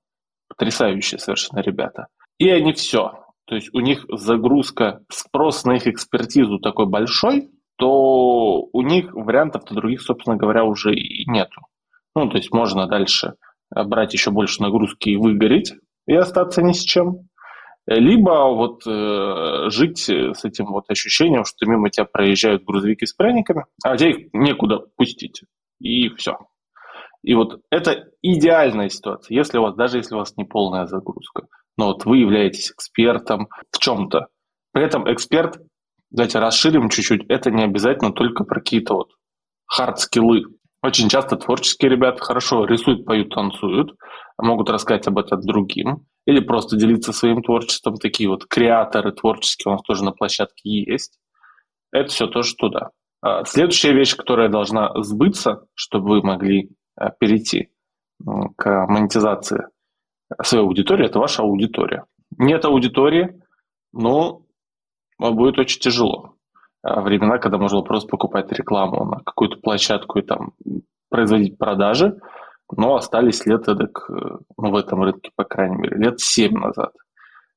[0.50, 2.08] Потрясающие совершенно ребята.
[2.38, 3.24] И они все.
[3.46, 9.74] То есть у них загрузка, спрос на их экспертизу такой большой, то у них вариантов-то
[9.74, 11.62] других, собственно говоря, уже и нету.
[12.16, 13.36] Ну, то есть можно дальше
[13.70, 15.74] брать еще больше нагрузки и выгореть,
[16.08, 17.28] и остаться ни с чем.
[17.86, 23.66] Либо вот э, жить с этим вот ощущением, что мимо тебя проезжают грузовики с пряниками,
[23.82, 25.44] а тебя их некуда пустить.
[25.80, 26.38] И все.
[27.24, 31.48] И вот это идеальная ситуация, если у вас, даже если у вас не полная загрузка,
[31.78, 34.28] но вот вы являетесь экспертом в чем-то.
[34.74, 35.58] При этом эксперт,
[36.10, 39.12] давайте расширим чуть-чуть, это не обязательно только про какие-то вот
[39.66, 40.44] хард-скиллы.
[40.82, 43.96] Очень часто творческие ребята хорошо рисуют, поют, танцуют,
[44.38, 47.96] могут рассказать об этом другим или просто делиться своим творчеством.
[47.96, 51.20] Такие вот креаторы творческие у нас тоже на площадке есть.
[51.92, 52.92] Это все тоже туда.
[53.22, 57.70] А следующая вещь, которая должна сбыться, чтобы вы могли а, перейти
[58.56, 59.66] к монетизации
[60.44, 62.06] своей аудитории, это ваша аудитория.
[62.38, 63.42] Нет аудитории,
[63.94, 64.42] но
[65.20, 66.34] будет очень тяжело.
[66.84, 70.52] А времена, когда можно просто покупать рекламу на какую-то площадку и там
[71.10, 72.18] производить продажи,
[72.76, 76.92] но остались лет эдак, ну, в этом рынке, по крайней мере, лет 7 назад.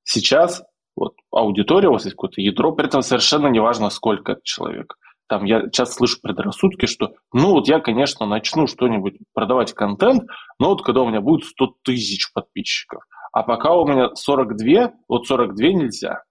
[0.04, 0.62] Сейчас
[0.96, 4.96] вот аудитория, у вас есть какое-то ядро, при этом совершенно не важно, сколько человек.
[5.28, 10.24] Там я часто слышу предрассудки, что ну вот я, конечно, начну что-нибудь продавать контент,
[10.58, 15.26] но вот когда у меня будет 100 тысяч подписчиков, а пока у меня 42, вот
[15.26, 16.24] 42 нельзя,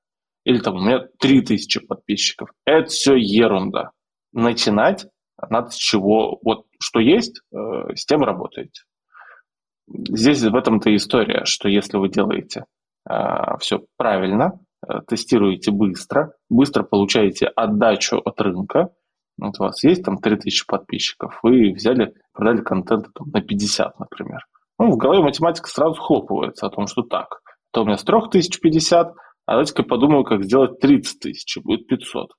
[0.44, 3.92] или там у меня 3000 подписчиков, это все ерунда.
[4.32, 5.08] Начинать
[5.50, 8.84] надо с чего, вот что есть, э, с тем работаете.
[9.88, 12.66] Здесь в этом-то история, что если вы делаете
[13.10, 13.14] э,
[13.60, 18.90] все правильно, Э, тестируете быстро, быстро получаете отдачу от рынка,
[19.38, 24.46] вот у вас есть там 3000 подписчиков, вы взяли, продали контент там, на 50, например.
[24.78, 28.60] Ну, в голове математика сразу хлопывается о том, что так, то у меня с 3000
[28.62, 29.14] 50,
[29.50, 32.34] а давайте-ка подумаю, как сделать 30 тысяч, будет 500.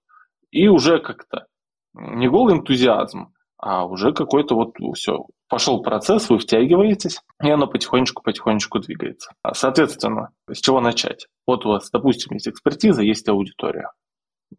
[0.53, 1.49] И уже как-то
[1.93, 8.79] не голый энтузиазм, а уже какой-то вот все, пошел процесс, вы втягиваетесь, и оно потихонечку-потихонечку
[8.79, 9.33] двигается.
[9.53, 11.27] Соответственно, с чего начать?
[11.49, 13.91] Вот у вас, допустим, есть экспертиза, есть аудитория.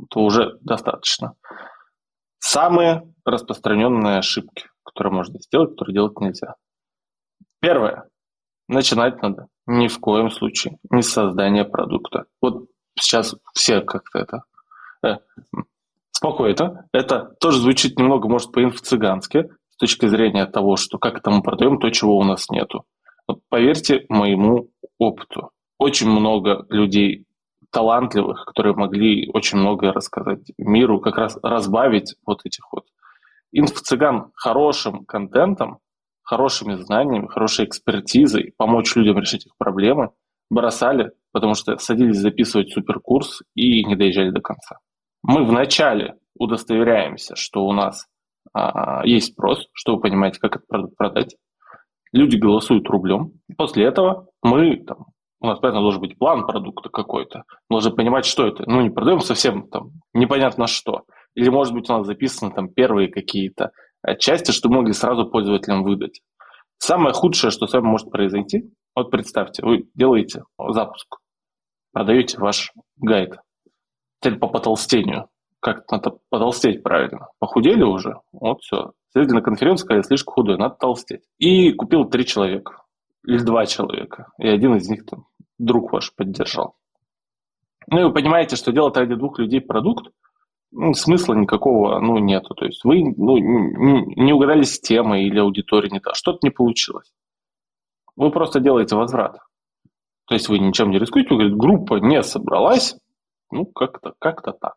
[0.09, 1.35] То уже достаточно.
[2.39, 6.55] Самые распространенные ошибки, которые можно сделать, которые делать нельзя.
[7.61, 8.09] Первое.
[8.71, 12.23] Начинать надо ни в коем случае не с создания продукта.
[12.41, 14.43] Вот сейчас все как-то это
[15.05, 15.17] э,
[16.11, 16.87] спокойно.
[16.93, 21.79] Это тоже звучит немного, может, по-инфо-цыгански, с точки зрения того, что как это мы продаем
[21.79, 22.85] то, чего у нас нету.
[23.27, 25.51] Вот поверьте моему опыту.
[25.77, 27.25] Очень много людей
[27.71, 32.85] талантливых, которые могли очень многое рассказать миру, как раз разбавить вот этих вот
[33.51, 35.79] инфо-цыган хорошим контентом,
[36.31, 40.11] хорошими знаниями, хорошей экспертизой, помочь людям решить их проблемы,
[40.49, 44.77] бросали, потому что садились записывать суперкурс и не доезжали до конца.
[45.23, 48.07] Мы вначале удостоверяемся, что у нас
[48.53, 51.35] а, есть спрос, что вы понимаете, как продукт продать.
[52.13, 53.33] Люди голосуют рублем.
[53.57, 55.07] После этого мы, там,
[55.41, 57.43] у нас, понятно, должен быть план продукта какой-то.
[57.67, 58.63] Мы должны понимать, что это.
[58.67, 61.03] Ну, не продаем совсем там непонятно что.
[61.35, 63.71] Или, может быть, у нас записаны там первые какие-то
[64.19, 66.21] части, что могли сразу пользователям выдать.
[66.77, 71.17] Самое худшее, что с вами может произойти, вот представьте, вы делаете запуск,
[71.91, 73.37] продаете ваш гайд,
[74.21, 75.27] цель по потолстению.
[75.59, 77.27] Как надо потолстеть правильно.
[77.37, 78.15] Похудели уже?
[78.31, 78.93] Вот все.
[79.13, 81.21] Сидели на конференции, сказали, слишком худой, надо толстеть.
[81.37, 82.81] И купил три человека.
[83.27, 84.31] Или два человека.
[84.39, 85.27] И один из них там
[85.59, 86.75] друг ваш поддержал.
[87.87, 90.11] Ну и вы понимаете, что делать ради двух людей продукт,
[90.71, 92.53] ну, смысла никакого ну, нету.
[92.55, 97.11] То есть вы ну, не угадали с темой или аудиторией не так, что-то не получилось.
[98.15, 99.37] Вы просто делаете возврат.
[100.27, 102.95] То есть вы ничем не рискуете, вы говорите, группа не собралась,
[103.51, 104.75] ну, как-то как так.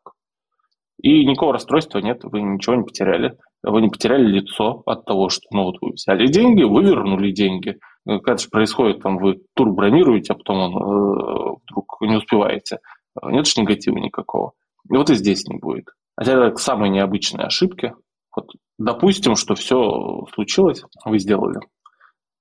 [1.01, 3.37] И никакого расстройства нет, вы ничего не потеряли.
[3.63, 7.79] Вы не потеряли лицо от того, что ну, вот вы взяли деньги, вы вернули деньги.
[8.07, 12.79] Когда же происходит, там вы тур бронируете, а потом он, э, вдруг не успеваете.
[13.23, 14.53] Нет же негатива никакого.
[14.91, 15.89] И вот и здесь не будет.
[16.17, 17.95] Хотя это самые необычные ошибки.
[18.35, 21.61] Вот, допустим, что все случилось, вы сделали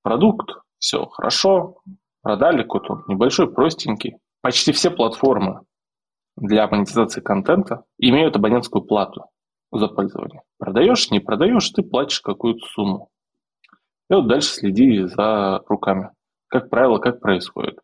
[0.03, 1.77] продукт, все хорошо,
[2.21, 4.17] продали какой-то небольшой, простенький.
[4.41, 5.61] Почти все платформы
[6.35, 9.25] для монетизации контента имеют абонентскую плату
[9.71, 10.41] за пользование.
[10.57, 13.09] Продаешь, не продаешь, ты платишь какую-то сумму.
[14.09, 16.11] И вот дальше следи за руками.
[16.47, 17.79] Как правило, как происходит.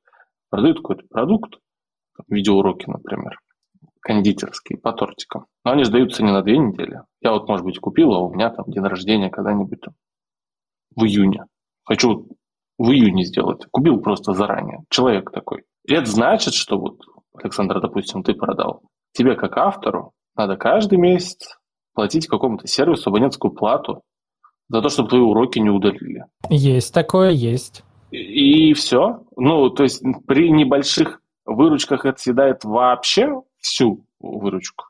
[0.49, 1.55] Продают какой-то продукт,
[2.27, 3.39] видеоуроки, например,
[4.01, 5.45] кондитерские, по тортикам.
[5.65, 7.01] Но они сдаются не на две недели.
[7.21, 9.93] Я вот, может быть, купил, а у меня там день рождения когда-нибудь там
[10.95, 11.45] в июне.
[11.83, 12.27] Хочу
[12.77, 13.65] в июне сделать.
[13.71, 14.79] Купил просто заранее.
[14.89, 15.63] Человек такой.
[15.85, 16.99] И это значит, что вот
[17.35, 18.81] Александр, допустим, ты продал,
[19.13, 21.57] тебе как автору надо каждый месяц
[21.93, 24.03] платить какому-то сервису абонентскую плату
[24.69, 26.23] за то, чтобы твои уроки не удалили.
[26.49, 27.83] Есть такое, есть.
[28.11, 29.23] И, и все.
[29.35, 34.85] Ну, то есть при небольших выручках это съедает вообще всю выручку.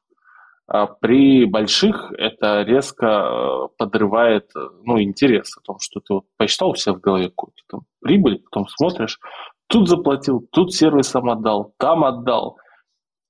[0.68, 4.52] А при больших это резко э, подрывает
[4.84, 8.40] ну, интерес о том, что ты вот посчитал у себя в голове какую-то там прибыль,
[8.44, 9.20] потом смотришь,
[9.68, 12.58] тут заплатил, тут сервисом отдал, там отдал,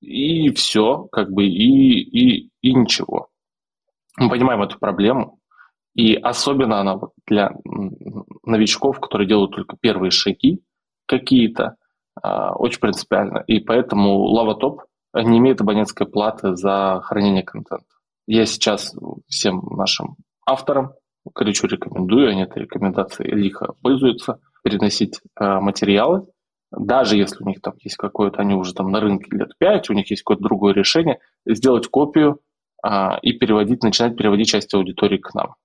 [0.02, 3.30] и все, как бы, и, и, и ничего.
[4.18, 5.40] Мы понимаем эту проблему,
[5.96, 7.52] и особенно она вот для
[8.44, 10.62] новичков, которые делают только первые шаги
[11.06, 11.76] какие-то,
[12.22, 13.44] а, очень принципиально.
[13.48, 14.84] И поэтому Лаватоп
[15.14, 17.86] не имеет абонентской платы за хранение контента.
[18.28, 18.96] Я сейчас
[19.28, 20.94] всем нашим авторам
[21.34, 26.28] горячо рекомендую, они этой рекомендацией лихо пользуются, переносить э, материалы,
[26.72, 29.94] даже если у них там есть какое-то, они уже там на рынке лет 5, у
[29.94, 32.40] них есть какое-то другое решение, сделать копию
[32.86, 35.56] э, и переводить, начинать переводить часть аудитории к нам.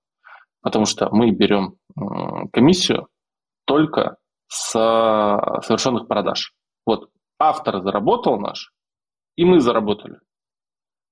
[0.61, 2.01] Потому что мы берем э,
[2.51, 3.07] комиссию
[3.65, 4.17] только
[4.47, 4.71] с
[5.63, 6.53] совершенных продаж.
[6.85, 8.71] Вот автор заработал наш,
[9.35, 10.19] и мы заработали.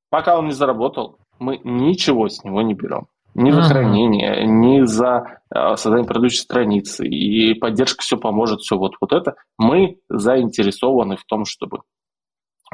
[0.09, 3.07] Пока он не заработал, мы ничего с него не берем.
[3.35, 7.07] Ни за хранение, ни за э, создание предыдущей страницы.
[7.07, 9.35] И поддержка все поможет, все вот, вот это.
[9.57, 11.79] Мы заинтересованы в том, чтобы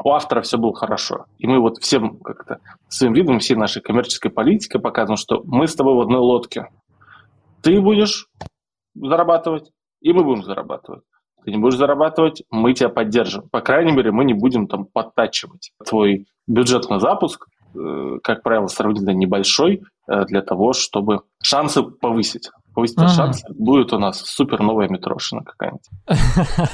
[0.04, 1.26] у автора все было хорошо.
[1.38, 5.76] И мы вот всем как-то своим видом, всей нашей коммерческой политикой показываем, что мы с
[5.76, 6.68] тобой в одной лодке.
[7.62, 8.28] Ты будешь
[8.96, 9.72] зарабатывать,
[10.02, 11.04] и мы будем зарабатывать
[11.44, 13.50] ты не будешь зарабатывать, мы тебя поддержим.
[13.50, 18.68] По крайней мере, мы не будем там подтачивать твой бюджет на запуск, э, как правило,
[18.68, 22.50] сравнительно небольшой, э, для того, чтобы шансы повысить
[22.80, 23.10] повысить ага.
[23.10, 25.90] шанс, будет у нас супер новая Митрошина какая-нибудь.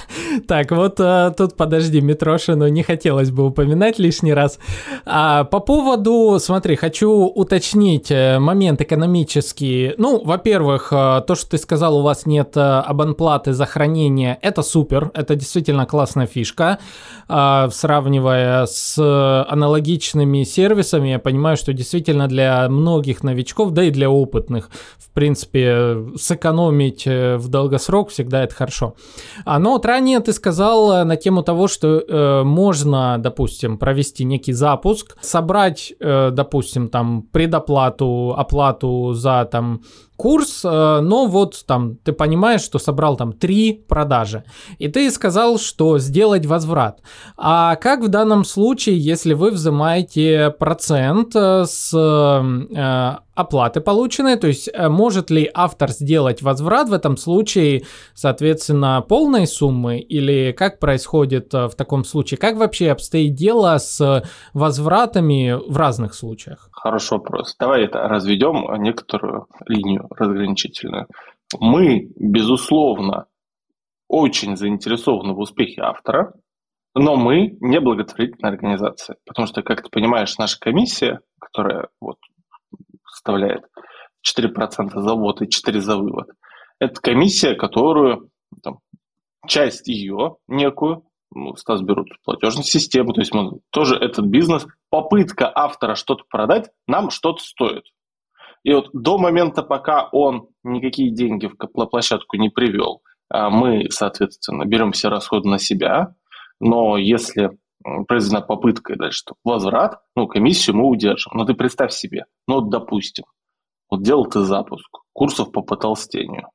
[0.48, 4.60] Так, вот а, тут, подожди, Митрошину не хотелось бы упоминать лишний раз.
[5.06, 9.96] А, по поводу, смотри, хочу уточнить э, момент экономический.
[9.98, 15.12] Ну, во-первых, э, то, что ты сказал, у вас нет абонплаты за хранение, это супер,
[15.14, 16.78] это действительно классная фишка.
[17.28, 18.98] А, сравнивая с
[19.50, 25.95] аналогичными сервисами, я понимаю, что действительно для многих новичков, да и для опытных, в принципе,
[26.18, 28.96] сэкономить э, в долгосрок всегда это хорошо.
[29.46, 34.24] А, но вот ранее ты сказал э, на тему того, что э, можно, допустим, провести
[34.24, 39.82] некий запуск, собрать, допустим, там предоплату, оплату за там
[40.18, 44.44] курс, э, но вот там ты понимаешь, что собрал там три продажи,
[44.78, 47.02] и ты сказал, что сделать возврат.
[47.38, 54.48] А как в данном случае, если вы взимаете процент э, с э, оплаты полученной, то
[54.48, 61.52] есть может ли автор сделать возврат в этом случае, соответственно, полной суммы, или как происходит
[61.52, 62.38] в таком случае?
[62.38, 66.70] Как вообще обстоит дело с возвратами в разных случаях?
[66.72, 67.56] Хороший вопрос.
[67.60, 71.08] Давай это разведем некоторую линию разграничительную.
[71.60, 73.28] Мы, безусловно,
[74.08, 76.34] очень заинтересованы в успехе автора,
[76.94, 82.18] но мы не благотворительная организация, потому что, как ты понимаешь, наша комиссия, которая вот
[83.08, 83.64] составляет
[84.26, 86.30] 4% за ввод и 4% за вывод,
[86.80, 88.30] это комиссия, которую
[88.64, 88.80] там,
[89.48, 91.04] часть ее некую
[91.36, 96.72] ну, Стас берут платежную систему, то есть мы тоже этот бизнес, попытка автора что-то продать
[96.88, 97.84] нам что-то стоит.
[98.66, 104.66] И вот до момента, пока он никакие деньги в площадку не привел, а мы, соответственно,
[104.66, 106.16] берем все расходы на себя,
[106.60, 107.52] но если
[108.08, 111.34] произведена попытка дальше возврат, ну, комиссию мы удержим.
[111.36, 113.26] Но ты представь себе, ну, вот, допустим,
[113.88, 116.50] вот делал ты запуск курсов по потолстению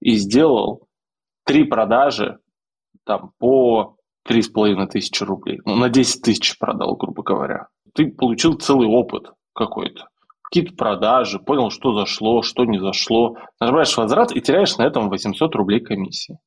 [0.00, 0.86] и сделал
[1.46, 2.40] три продажи
[3.06, 7.68] там по три с половиной тысячи рублей, ну, на 10 тысяч продал, грубо говоря.
[7.94, 10.08] Ты получил целый опыт какой-то
[10.50, 13.36] какие-то продажи, понял, что зашло, что не зашло.
[13.60, 16.38] Нажимаешь возврат и теряешь на этом 800 рублей комиссии.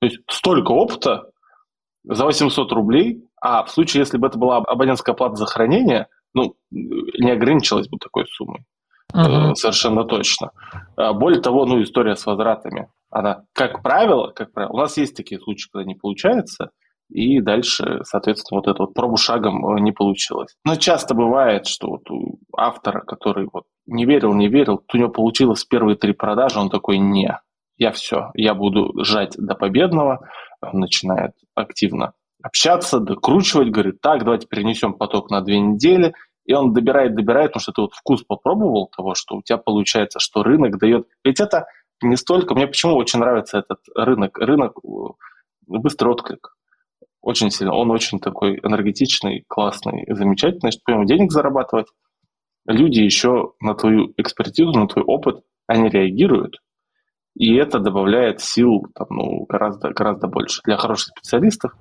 [0.00, 1.30] То есть столько опыта
[2.04, 6.54] за 800 рублей, а в случае, если бы это была абонентская плата за хранение, ну,
[6.70, 8.64] не ограничилась бы такой суммой.
[9.14, 9.54] Uh-huh.
[9.54, 10.50] Совершенно точно.
[10.96, 12.90] А, более того, ну, история с возвратами.
[13.10, 16.70] Она, как правило, как правило, у нас есть такие случаи, когда не получается,
[17.08, 20.54] и дальше, соответственно, вот это вот пробу шагом э, не получилось.
[20.64, 25.08] Но часто бывает, что вот у автора, который вот не верил, не верил, у него
[25.08, 27.38] получилось первые три продажи, он такой, не,
[27.76, 30.28] я все, я буду жать до победного,
[30.60, 36.12] он начинает активно общаться, докручивать, говорит, так, давайте перенесем поток на две недели,
[36.44, 40.20] и он добирает, добирает, потому что ты вот вкус попробовал того, что у тебя получается,
[40.20, 41.06] что рынок дает.
[41.24, 41.66] Ведь это
[42.02, 44.88] не столько, мне почему очень нравится этот рынок, рынок э,
[45.66, 46.56] быстрый отклик
[47.26, 47.74] очень сильно.
[47.74, 51.88] Он очень такой энергетичный, классный, замечательный, что помимо денег зарабатывать,
[52.66, 56.60] люди еще на твою экспертизу, на твой опыт они реагируют,
[57.34, 60.62] и это добавляет сил там, ну, гораздо, гораздо больше.
[60.64, 61.72] Для хороших специалистов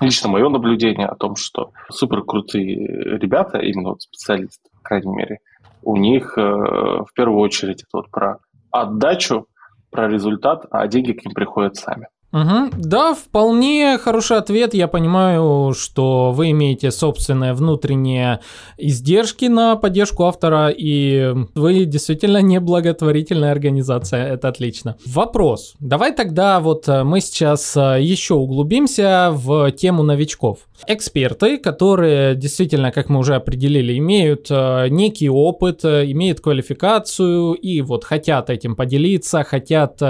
[0.00, 2.76] лично мое наблюдение о том, что супер крутые
[3.18, 5.38] ребята, именно вот специалисты, по крайней мере,
[5.82, 8.38] у них э, в первую очередь это вот про
[8.70, 9.46] отдачу,
[9.90, 12.08] про результат, а деньги к ним приходят сами.
[12.32, 12.70] Угу.
[12.76, 14.74] Да, вполне хороший ответ.
[14.74, 18.40] Я понимаю, что вы имеете собственные внутренние
[18.76, 24.26] издержки на поддержку автора, и вы действительно не благотворительная организация.
[24.26, 24.96] Это отлично.
[25.06, 25.74] Вопрос.
[25.80, 30.67] Давай тогда вот э, мы сейчас э, еще углубимся в тему новичков.
[30.86, 38.04] Эксперты, которые действительно, как мы уже определили, имеют э, некий опыт, имеют квалификацию и вот
[38.04, 40.00] хотят этим поделиться, хотят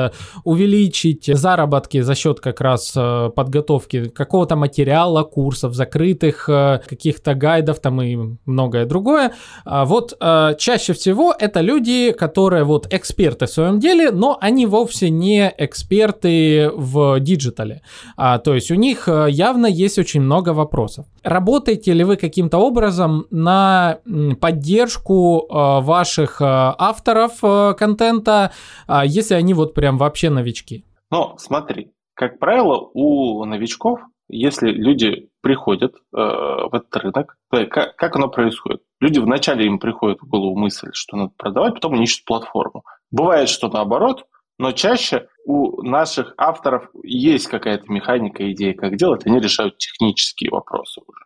[0.45, 7.81] увеличить заработки за счет как раз э, подготовки какого-то материала, курсов закрытых, э, каких-то гайдов
[7.81, 8.17] там и
[8.47, 9.33] многое другое.
[9.65, 14.67] А вот э, чаще всего это люди, которые вот эксперты в своем деле, но они
[14.67, 17.83] вовсе не эксперты в digital е.
[18.17, 21.07] А, то есть у них явно есть очень много вопросов.
[21.23, 23.99] Работаете ли вы каким-то образом на
[24.41, 27.41] поддержку ваших авторов
[27.77, 28.53] контента,
[28.87, 30.85] а, если они вот прям вообще новички?
[31.11, 37.97] Ну, смотри, как правило, у новичков, если люди приходят э, в этот рынок, то как,
[37.97, 38.83] как оно происходит?
[39.01, 42.83] Люди вначале им приходит в голову мысль, что надо продавать, потом они ищут платформу.
[43.11, 44.27] Бывает, что наоборот,
[44.59, 51.01] но чаще у наших авторов есть какая-то механика, идея, как делать, они решают технические вопросы
[51.07, 51.25] уже.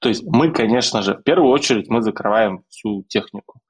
[0.00, 3.60] То есть мы, конечно же, в первую очередь мы закрываем всю технику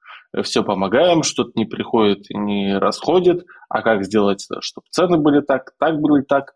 [0.43, 5.99] все помогаем, что-то не приходит, не расходит, а как сделать, чтобы цены были так, так
[5.99, 6.53] были так.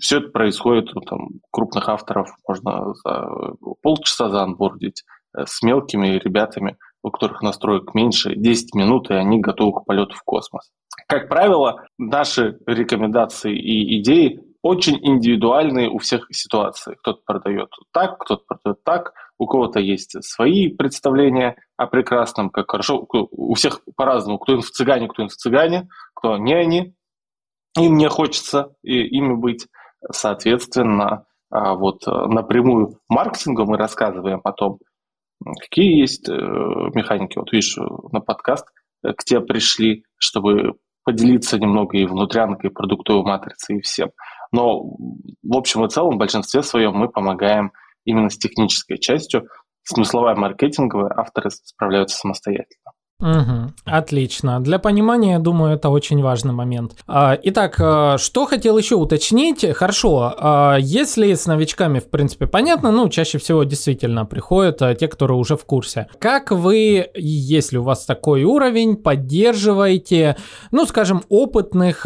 [0.00, 3.28] Все это происходит у там, крупных авторов, можно за
[3.82, 5.04] полчаса заанбордить,
[5.36, 10.16] э, с мелкими ребятами, у которых настроек меньше, 10 минут, и они готовы к полету
[10.16, 10.72] в космос.
[11.06, 16.96] Как правило, наши рекомендации и идеи очень индивидуальные у всех ситуаций.
[16.96, 23.06] Кто-то продает так, кто-то продает так, у кого-то есть свои представления о прекрасном, как хорошо,
[23.08, 26.94] у всех по-разному, кто в цыгане, кто в цыгане, кто не они,
[27.78, 29.68] им не хочется ими быть,
[30.10, 34.78] соответственно, а, вот э, напрямую маркетингом мы рассказываем о том,
[35.44, 37.38] какие есть э, механики.
[37.38, 37.76] Вот видишь,
[38.12, 38.66] на подкаст
[39.04, 40.74] э, к тебе пришли, чтобы
[41.04, 44.10] поделиться немного и внутрянкой, и продуктовой матрицей, и всем.
[44.52, 47.72] Но в общем и целом, в большинстве своем мы помогаем
[48.04, 49.48] именно с технической частью.
[49.84, 52.92] Смысловая маркетинговая авторы справляются самостоятельно.
[53.18, 54.60] Угу, отлично.
[54.60, 56.96] Для понимания, я думаю, это очень важный момент.
[57.06, 59.64] А, итак, а, что хотел еще уточнить?
[59.74, 65.38] Хорошо, а, если с новичками, в принципе, понятно, ну, чаще всего действительно приходят те, которые
[65.38, 66.08] уже в курсе.
[66.18, 70.36] Как вы, если у вас такой уровень, поддерживаете,
[70.70, 72.02] ну, скажем, опытных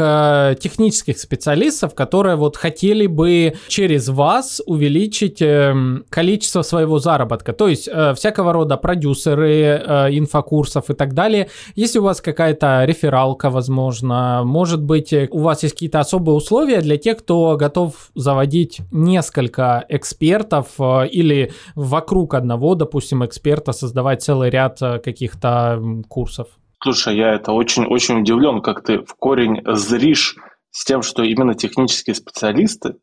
[0.61, 7.53] технических специалистов, которые вот хотели бы через вас увеличить эм, количество своего заработка?
[7.53, 11.49] То есть э, всякого рода продюсеры э, инфокурсов и так далее.
[11.77, 16.99] Если у вас какая-то рефералка, возможно, может быть, у вас есть какие-то особые условия для
[16.99, 24.83] тех, кто готов заводить несколько экспертов э, или вокруг одного, допустим, эксперта создавать целый ряд
[24.83, 26.49] э, каких-то курсов.
[26.83, 30.37] Слушай, я это очень-очень удивлен, как ты в корень зришь
[30.71, 32.97] с тем, что именно технические специалисты,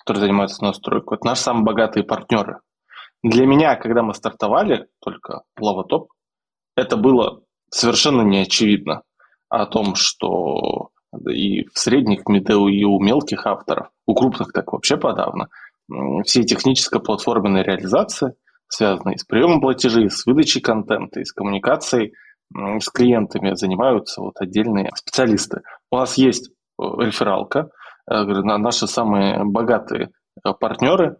[0.00, 2.60] которые занимаются настройкой, это наши самые богатые партнеры.
[3.22, 6.11] Для меня, когда мы стартовали, только Лавотоп,
[6.76, 9.02] это было совершенно не очевидно
[9.48, 10.90] о том, что
[11.28, 15.48] и в средних, и у мелких авторов, у крупных так вообще подавно,
[16.24, 18.34] все техническо-платформенные реализации,
[18.68, 22.14] связанные с приемом платежей, с выдачей контента и с коммуникацией
[22.80, 25.62] с клиентами, занимаются вот отдельные специалисты.
[25.90, 27.70] У нас есть э, рефералка,
[28.10, 30.10] э, наши самые богатые
[30.44, 31.16] э, партнеры,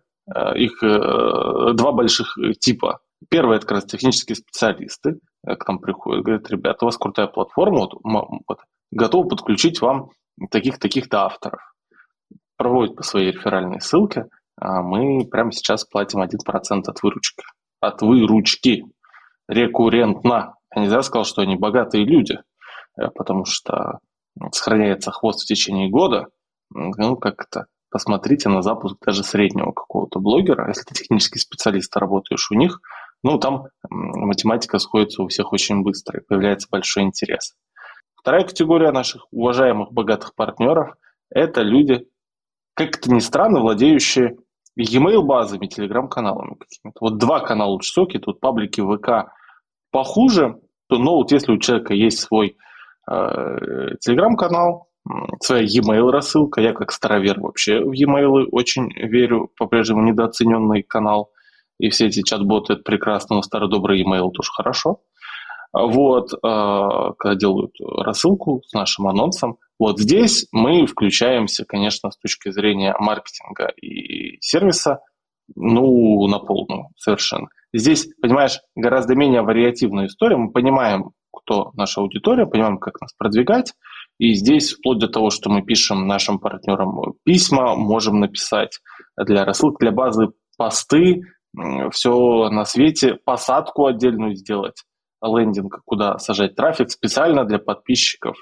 [0.54, 3.00] их два больших типа.
[3.28, 7.80] Первый– это как раз технические специалисты, к нам приходят, говорят, ребята, у вас крутая платформа,
[7.80, 7.94] вот,
[8.46, 8.58] вот,
[8.90, 10.10] готовы подключить вам
[10.50, 11.60] таких-таких-то авторов.
[12.56, 14.26] Проводят по своей реферальной ссылке,
[14.56, 17.42] а мы прямо сейчас платим 1% от выручки.
[17.80, 18.84] От выручки.
[19.48, 20.54] Рекуррентно.
[20.74, 22.38] Я не зря сказал, что они богатые люди,
[22.96, 23.98] э, потому что
[24.52, 26.28] сохраняется хвост в течение года.
[26.70, 27.66] Ну, как это?
[27.90, 30.68] Посмотрите на запуск даже среднего какого-то блогера.
[30.68, 32.80] Если ты технический специалист, работаешь у них–
[33.22, 37.54] ну, там математика сходится у всех очень быстро, и появляется большой интерес.
[38.14, 40.94] Вторая категория наших уважаемых богатых партнеров–
[41.30, 42.06] это люди,
[42.74, 44.36] как это ни странно, владеющие
[44.76, 46.98] e-mail базами, телеграм-каналами какими-то.
[47.00, 49.32] Вот два канала лучше тут паблики ВК
[49.90, 52.56] похуже, что, ну, вот если у человека есть свой
[53.10, 54.88] э, телеграм-канал,
[55.40, 61.30] своя e-mail рассылка, я как старовер вообще в e-mail очень верю, по-прежнему недооцененный канал,
[61.82, 65.00] и все эти чат-боты это прекрасно, но старый добрый e-mail тоже хорошо.
[65.72, 66.36] Вот, э,
[67.18, 73.66] когда делают рассылку с нашим анонсом, вот здесь мы включаемся, конечно, с точки зрения маркетинга
[73.82, 75.00] и сервиса,
[75.56, 77.48] ну, на полную совершенно.
[77.74, 80.36] Здесь, понимаешь, гораздо менее вариативная история.
[80.36, 83.72] Мы понимаем, кто наша аудитория, понимаем, как нас продвигать.
[84.18, 88.78] И здесь, вплоть до того, что мы пишем нашим партнерам письма, можем написать
[89.16, 91.22] для рассылки, для базы посты,
[91.90, 94.84] все на свете, посадку отдельную сделать,
[95.22, 98.36] лендинг, куда сажать трафик специально для подписчиков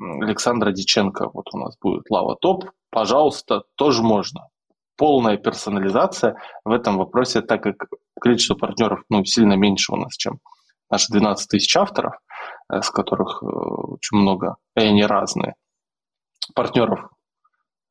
[0.00, 1.30] Александра Диченко.
[1.32, 2.64] Вот у нас будет Лава Топ.
[2.90, 4.48] Пожалуйста, тоже можно
[4.96, 7.88] полная персонализация в этом вопросе, так как
[8.20, 10.38] количество партнеров ну, сильно меньше у нас, чем
[10.90, 12.14] наши 12 тысяч авторов,
[12.72, 15.54] э, с которых э, очень много, и они разные.
[16.54, 17.08] Партнеров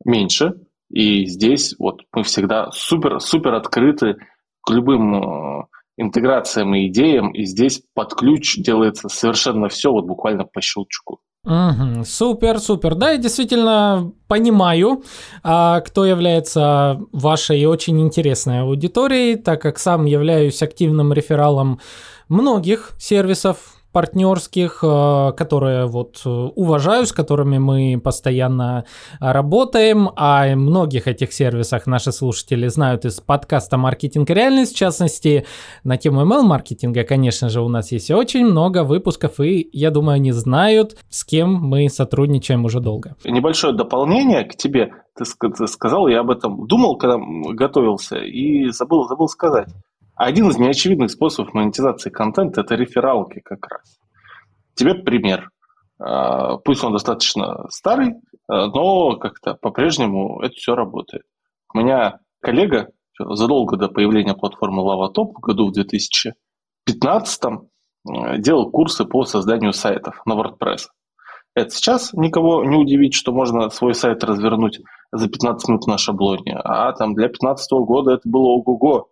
[0.05, 0.53] меньше,
[0.89, 4.16] и здесь вот мы всегда супер-супер открыты
[4.64, 5.66] к любым э,
[5.97, 11.20] интеграциям и идеям, и здесь под ключ делается совершенно все вот буквально по щелчку.
[11.45, 12.95] Угу, супер, супер.
[12.95, 15.03] Да, я действительно понимаю,
[15.43, 21.82] а, кто является вашей очень интересной аудиторией, так как сам являюсь активным рефералом
[22.30, 28.85] многих сервисов партнерских, э, которые вот э, уважаю, с которыми мы постоянно
[29.19, 35.45] работаем, а многих этих сервисах наши слушатели знают из подкаста «Маркетинг и реальность», в частности,
[35.83, 40.31] на тему ML-маркетинга, конечно же, у нас есть очень много выпусков, и я думаю, они
[40.31, 43.15] знают, с кем мы сотрудничаем уже долго.
[43.23, 44.91] Небольшое дополнение к тебе.
[45.15, 45.25] Ты
[45.67, 47.19] сказал, я об этом думал, когда
[47.53, 49.69] готовился, и забыл, забыл сказать.
[50.16, 53.99] Один из неочевидных способов монетизации контента– это рефералки как раз.
[54.76, 55.49] Тебе пример.
[55.99, 58.16] А, пусть он достаточно старый,
[58.47, 61.24] а, но как-то по-прежнему это все работает.
[61.74, 69.05] У меня коллега задолго до появления платформы LavaTop в году в 2015 а, делал курсы
[69.05, 70.89] по созданию сайтов на WordPress.
[71.55, 76.55] Это сейчас никого не удивит, что можно свой сайт развернуть за 15 минут на шаблоне,
[76.64, 79.09] а там для 2015 года это было ого-го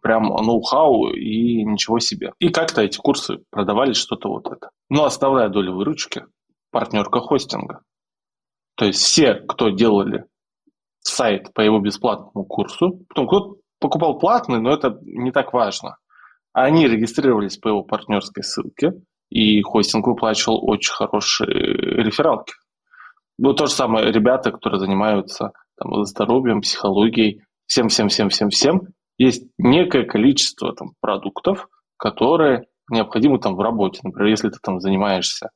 [0.00, 2.32] прям ноу-хау и ничего себе.
[2.38, 4.70] И как-то эти курсы продавались что-то вот это.
[4.88, 6.24] Но основная доля выручки–
[6.70, 7.80] партнерка хостинга.
[8.76, 10.24] То есть все, кто делали
[11.00, 15.96] сайт по его бесплатному курсу, потом кто покупал платный, но это не так важно.
[16.52, 18.92] Они регистрировались по его партнерской ссылке,
[19.30, 22.52] и хостинг выплачивал очень хорошие рефералки.
[23.38, 28.82] Ну, то же самое ребята, которые занимаются там, здоровьем, психологией, всем-всем-всем-всем-всем,
[29.22, 34.00] есть некое количество там, продуктов, которые необходимы там в работе.
[34.02, 35.50] Например, если ты там занимаешься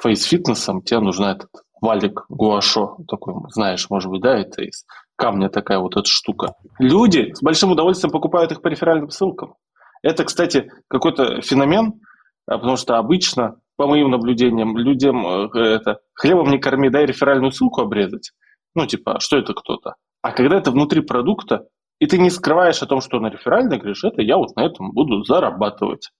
[0.00, 1.50] фейс-фитнесом, тебе нужен этот
[1.80, 4.84] валик гуашо, такой, знаешь, может быть, да, это из
[5.16, 6.54] камня такая вот эта штука.
[6.78, 9.54] Люди с большим удовольствием покупают их по реферальным ссылкам.
[10.02, 12.00] Это, кстати, какой-то феномен,
[12.46, 17.50] а, потому что обычно, по моим наблюдениям, людям э, это хлебом не корми, дай реферальную
[17.50, 18.30] ссылку обрезать.
[18.74, 19.94] Ну, типа, а что это кто-то?
[20.22, 21.66] А когда это внутри продукта,
[21.98, 24.92] и ты не скрываешь о том, что на реферальный, говоришь, это я вот на этом
[24.92, 26.10] буду зарабатывать.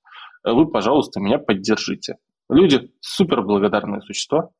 [0.45, 2.17] Вы, пожалуйста, меня поддержите.
[2.49, 4.51] Люди супер благодарные существа,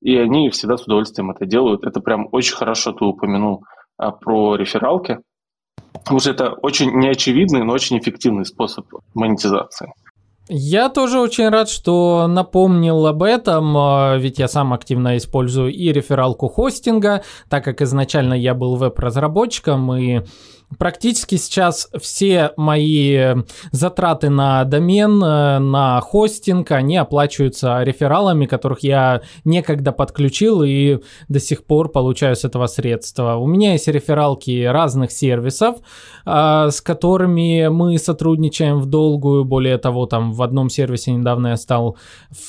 [0.00, 1.84] и они всегда с удовольствием это делают.
[1.84, 3.64] Это прям очень хорошо ты упомянул
[3.96, 5.18] а, про рефералки,
[5.92, 9.92] потому что это очень неочевидный, но очень эффективный способ монетизации.
[10.50, 15.92] Я тоже очень рад, что напомнил об этом, а, ведь я сам активно использую и
[15.92, 20.22] рефералку хостинга, так как изначально я был веб-разработчиком и
[20.76, 23.36] Практически сейчас все мои
[23.72, 30.98] затраты на домен, э, на хостинг, они оплачиваются рефералами, которых я некогда подключил и
[31.28, 33.36] до сих пор получаю с этого средства.
[33.36, 35.76] У меня есть рефералки разных сервисов,
[36.26, 39.44] э, с которыми мы сотрудничаем в долгую.
[39.44, 41.96] Более того, там в одном сервисе недавно я стал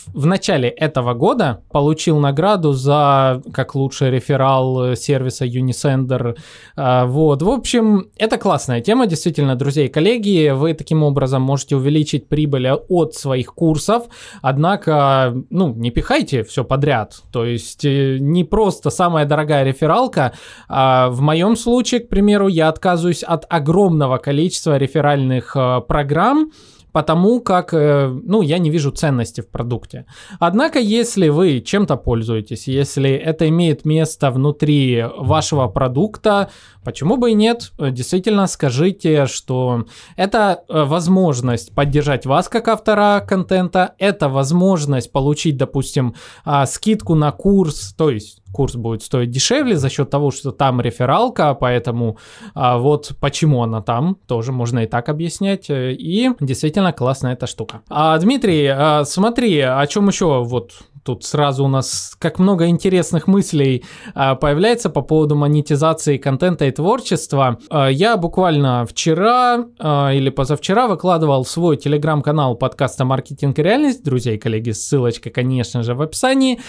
[0.08, 6.38] в начале этого года получил награду за как лучший реферал сервиса Unisender.
[6.76, 10.50] Э, вот, в общем, это классная тема, действительно, друзья и коллеги.
[10.50, 14.06] Вы таким образом можете увеличить прибыль от своих курсов,
[14.42, 17.22] однако, ну, не пихайте все подряд.
[17.32, 20.34] То есть э, не просто самая дорогая рефералка.
[20.68, 26.52] А в моем случае, к примеру, я отказываюсь от огромного количества реферальных э, программ,
[26.92, 30.06] потому как, э, ну, я не вижу ценности в продукте.
[30.40, 36.50] Однако, если вы чем-то пользуетесь, если это имеет место внутри вашего продукта,
[36.84, 37.72] почему бы и нет?
[37.78, 39.86] Действительно, скажите, что
[40.16, 46.16] это э, возможность поддержать вас как автора контента, это возможность получить, допустим,
[46.46, 50.82] а, скидку на курс, то есть курс будет стоить дешевле за счет того, что там
[50.82, 52.18] рефералка, поэтому
[52.54, 55.68] а, вот почему она там, тоже можно и так объяснять.
[55.70, 57.82] И действительно классная эта штука.
[57.90, 60.74] А, Дмитрий, а, смотри, о чем еще вот
[61.10, 63.84] Тут сразу у нас как много интересных мыслей
[64.14, 67.58] а, появляется по поводу монетизации контента и творчества.
[67.72, 74.04] А, я буквально вчера а, или позавчера выкладывал свой телеграм-канал подкаста «Маркетинг и реальность».
[74.04, 76.60] Друзья и коллеги, ссылочка, конечно же, в описании.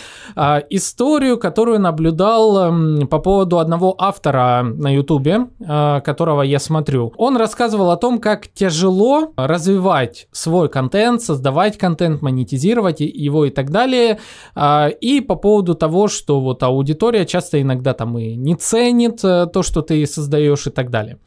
[0.71, 2.73] Историю, которую наблюдал
[3.09, 7.13] по поводу одного автора на ютубе, которого я смотрю.
[7.19, 13.69] Он рассказывал о том, как тяжело развивать свой контент, создавать контент, монетизировать его и так
[13.69, 14.19] далее–
[15.01, 19.63] и по поводу того, что вот аудитория часто иногда там и не ценит э, то,
[19.63, 21.19] что ты создаешь и так далее.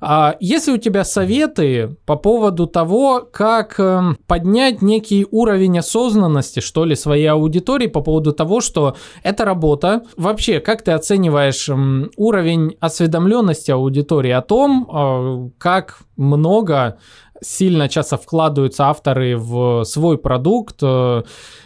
[0.00, 6.84] А, если у тебя советы по поводу того, как эм, поднять некий уровень осознанности, что
[6.84, 10.02] ли, своей аудитории по поводу того, что это работа.
[10.16, 16.98] Вообще, как ты оцениваешь эм, уровень осведомленности аудитории о том, э, как много
[17.40, 21.22] сильно часто вкладываются авторы в свой продукт, э,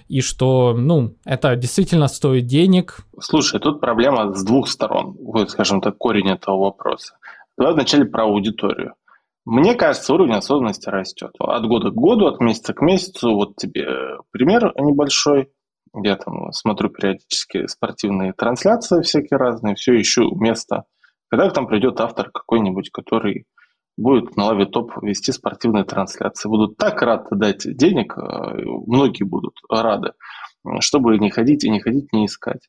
[0.08, 2.98] и что, ну, это действительно стоит денег.
[3.20, 7.16] Слушай, тут проблема с двух сторон, вот, скажем так, корень этого вопроса.
[7.56, 8.94] Давай вначале про аудиторию.
[9.44, 11.32] Мне кажется, уровень осознанности растет.
[11.38, 13.34] От года к году, от месяца к месяцу.
[13.34, 13.86] Вот тебе
[14.30, 15.48] пример небольшой.
[15.94, 20.84] Я там смотрю периодически спортивные трансляции всякие разные, все ищу место.
[21.28, 23.46] Когда там придет автор какой-нибудь, который
[23.97, 26.49] будет на лаве топ вести спортивные трансляции.
[26.49, 30.12] Будут так рады дать денег, э, многие будут рады,
[30.80, 32.68] чтобы не ходить и не ходить, не искать.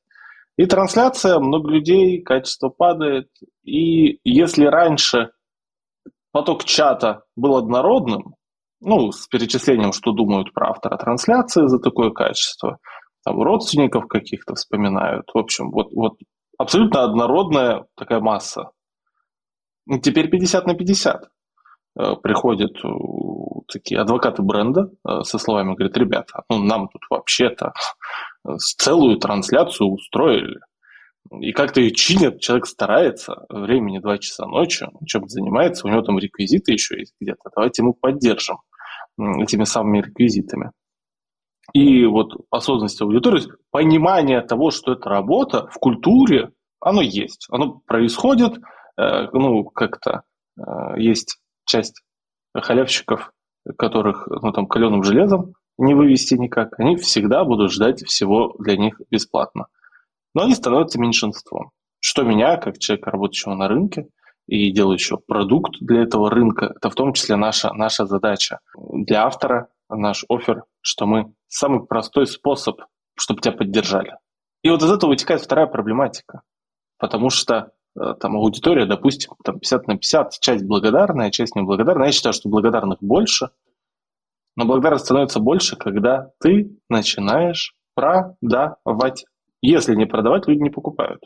[0.58, 3.30] И трансляция, много людей, качество падает.
[3.64, 5.32] И если раньше
[6.32, 8.36] поток чата был однородным,
[8.82, 12.78] ну, с перечислением, что думают про автора трансляции за такое качество,
[13.24, 15.30] там родственников каких-то вспоминают.
[15.34, 16.18] В общем, вот, вот
[16.58, 18.72] абсолютно однородная такая масса
[20.02, 21.30] теперь 50 на 50.
[21.96, 22.88] Э, приходят э,
[23.72, 27.74] такие адвокаты бренда э, со словами, говорят, ребята, ну нам тут вообще-то
[28.58, 30.60] целую трансляцию устроили.
[31.40, 36.20] И как-то ее чинят, человек старается, времени 2 часа ночи, чем занимается, у него там
[36.20, 38.58] реквизиты еще есть где-то, давайте мы поддержим
[39.18, 40.72] этими самыми реквизитами.
[41.72, 47.48] И вот осознанность аудитории, понимание того, что это работа в культуре, оно есть.
[47.50, 48.60] Оно происходит,
[48.98, 50.24] ну, как-то
[50.58, 50.62] э,
[50.98, 52.04] есть часть
[52.54, 53.32] халявщиков,
[53.78, 59.02] которых, ну, там, каленым железом не вывести никак, они всегда будут ждать всего для них
[59.10, 59.68] бесплатно.
[60.36, 61.72] Но они становятся меньшинством.
[62.00, 64.08] Что меня, как человека, работающего на рынке
[64.46, 68.60] и делающего продукт для этого рынка, это в том числе наша, наша задача.
[68.76, 72.82] Для автора наш офер, что мы самый простой способ,
[73.18, 74.18] чтобы тебя поддержали.
[74.64, 76.42] И вот из этого вытекает вторая проблематика.
[76.98, 82.08] Потому что Э, там аудитория, допустим, там 50 на 50, часть благодарная, часть неблагодарная.
[82.08, 83.50] Я считаю, что благодарных больше,
[84.56, 89.26] но благодарность становится больше, когда ты начинаешь продавать.
[89.62, 91.24] Если не продавать, люди не покупают.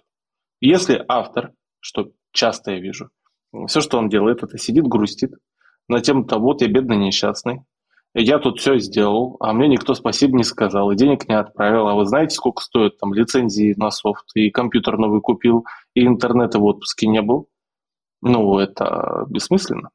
[0.60, 3.10] Если автор, что часто я вижу,
[3.68, 5.34] все, что он делает, это сидит, грустит
[5.88, 7.62] на тему-то, вот я бедный несчастный,
[8.14, 11.88] я тут все сделал, а мне никто спасибо не сказал, и денег не отправил.
[11.88, 15.66] А вы знаете, сколько стоит там лицензии на софт, и компьютер новый купил,
[15.98, 17.50] и интернета в отпуске не был?
[18.22, 19.90] Ну, это бессмысленно.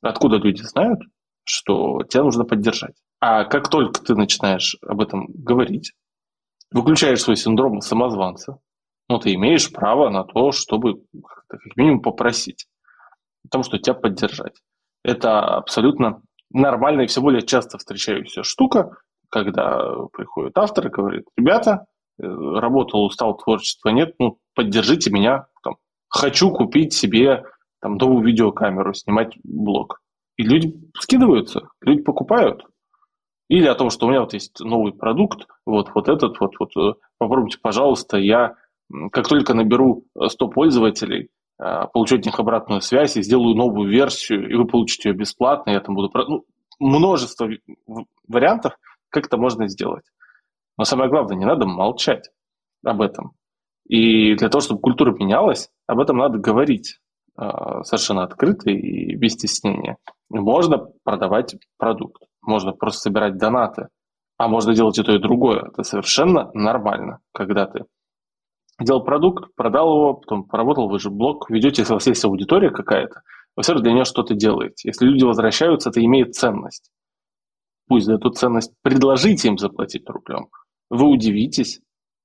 [0.00, 1.00] Откуда люди знают,
[1.44, 2.94] что тебя нужно поддержать?
[3.20, 5.92] А как только ты начинаешь об этом говорить,
[6.70, 8.58] выключаешь свой синдром самозванца,
[9.08, 11.02] ну, ты имеешь право на то, чтобы
[11.48, 12.66] как минимум попросить,
[13.42, 14.54] потому что тебя поддержать.
[15.04, 18.96] Это абсолютно нормальная и все более часто встречающаяся штука,
[19.28, 21.86] когда приходит автор и говорит, ребята,
[22.18, 25.76] э, работал, устал, творчества нет, ну, поддержите меня, там,
[26.08, 27.44] хочу купить себе
[27.80, 30.00] там, новую видеокамеру, снимать блог.
[30.36, 32.64] И люди скидываются, люди покупают.
[33.48, 36.76] Или о том, что у меня вот есть новый продукт, вот, вот этот, вот, вот,
[36.76, 38.56] э, попробуйте, пожалуйста, я
[39.10, 41.28] как только наберу 100 пользователей,
[41.58, 45.70] а, получу от них обратную связь и сделаю новую версию, и вы получите ее бесплатно,
[45.70, 46.10] я там буду...
[46.28, 46.44] Ну,
[46.78, 47.48] множество
[48.28, 48.76] вариантов,
[49.08, 50.04] как это можно сделать.
[50.76, 52.30] Но самое главное, не надо молчать
[52.84, 53.32] об этом.
[53.88, 57.00] И для того, чтобы культура менялась, об этом надо говорить
[57.38, 57.44] э,
[57.82, 59.98] совершенно открыто и без стеснения.
[60.30, 62.22] Можно продавать продукт.
[62.40, 63.88] можно просто собирать донаты,
[64.38, 65.68] а можно делать и то, и другое.
[65.68, 67.84] Это совершенно нормально, когда ты
[68.80, 72.70] делал продукт, продал его, потом поработал, вы же блог, ведете, если у вас есть аудитория
[72.70, 73.22] какая-то,
[73.56, 74.88] вы все равно для нее что-то делаете.
[74.88, 76.90] Если люди возвращаются, это имеет ценность.
[77.88, 80.48] Пусть за эту ценность предложите им заплатить рублем.
[80.88, 81.80] Вы удивитесь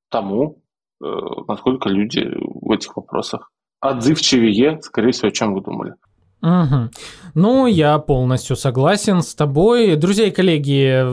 [0.10, 0.62] тому,
[1.00, 5.94] насколько люди в этих вопросах отзывчивее, скорее всего, чем вы думали.
[6.42, 6.90] Угу.
[7.34, 9.96] Ну, я полностью согласен с тобой.
[9.96, 11.04] Друзья и коллеги,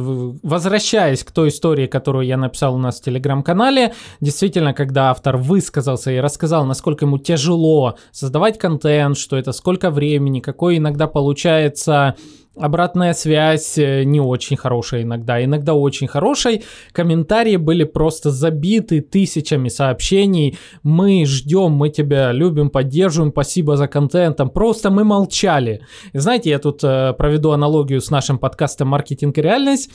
[0.47, 6.11] возвращаясь к той истории, которую я написал у нас в телеграм-канале, действительно, когда автор высказался
[6.11, 12.16] и рассказал, насколько ему тяжело создавать контент, что это сколько времени, какой иногда получается
[12.57, 16.63] Обратная связь э, не очень хорошая иногда, иногда очень хорошая.
[16.93, 20.57] Комментарии были просто забиты тысячами сообщений.
[20.85, 24.51] Мы ждем, мы тебя любим, поддерживаем, спасибо за контентом.
[24.51, 25.81] Просто мы молчали.
[26.13, 29.91] И знаете, я тут э, проведу аналогию с нашим подкастом «Маркетинг и реальность».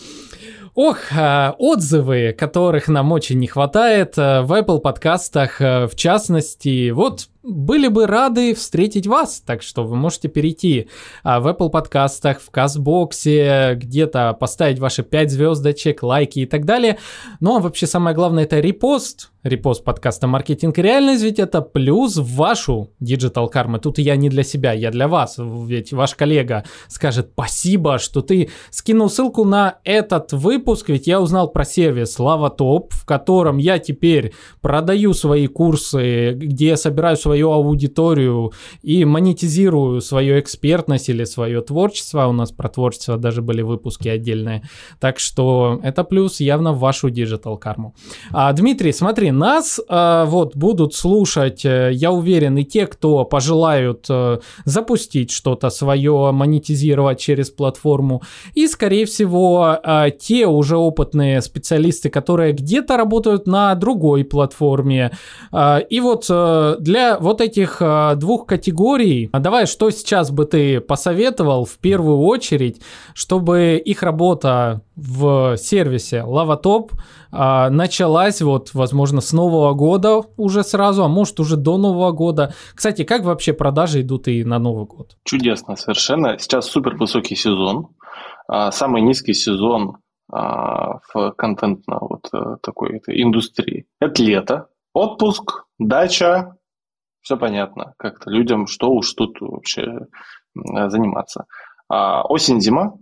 [0.76, 6.90] Ох, э, отзывы, которых нам очень не хватает э, в Apple подкастах, в частности.
[6.90, 10.90] Вот были бы рады встретить вас, так что вы можете перейти
[11.24, 16.98] а, в Apple подкастах, в Казбоксе, где-то поставить ваши 5 звездочек, лайки и так далее.
[17.40, 22.18] Ну а вообще самое главное это репост, репост подкаста «Маркетинг и реальность», ведь это плюс
[22.18, 23.80] в вашу digital карму.
[23.80, 28.50] Тут я не для себя, я для вас, ведь ваш коллега скажет спасибо, что ты
[28.70, 33.80] скинул ссылку на этот выпуск, ведь я узнал про сервис Lava Top, в котором я
[33.80, 38.52] теперь продаю свои курсы, где я собираю свою аудиторию
[38.82, 42.26] и монетизирую свою экспертность или свое творчество.
[42.26, 44.64] У нас про творчество даже были выпуски отдельные.
[45.00, 47.94] Так что это плюс явно в вашу digital карму.
[48.32, 54.08] А, Дмитрий, смотри, нас а, вот будут слушать, э, я уверен, и те, кто пожелают
[54.10, 58.24] а, запустить что-то свое, монетизировать через платформу.
[58.56, 65.12] И, скорее всего, а, те уже опытные специалисты, которые где-то работают на другой платформе.
[65.52, 70.46] А, и вот а, для вот этих а, двух категорий, а давай, что сейчас бы
[70.46, 72.82] ты посоветовал в первую очередь,
[73.14, 76.92] чтобы их работа в сервисе LavaTop
[77.32, 82.54] а, началась вот, возможно, с Нового года уже сразу, а может уже до Нового года.
[82.74, 85.18] Кстати, как вообще продажи идут и на Новый год?
[85.24, 86.38] Чудесно, совершенно.
[86.40, 87.90] Сейчас супер высокий сезон.
[88.48, 89.98] А, самый низкий сезон
[90.32, 93.86] а, в контентно вот э, такой этой индустрии.
[94.00, 96.56] Это лето, отпуск, дача,
[97.22, 100.08] все понятно, как-то людям, что уж тут вообще
[100.56, 101.46] заниматься.
[101.88, 102.94] А осень-зима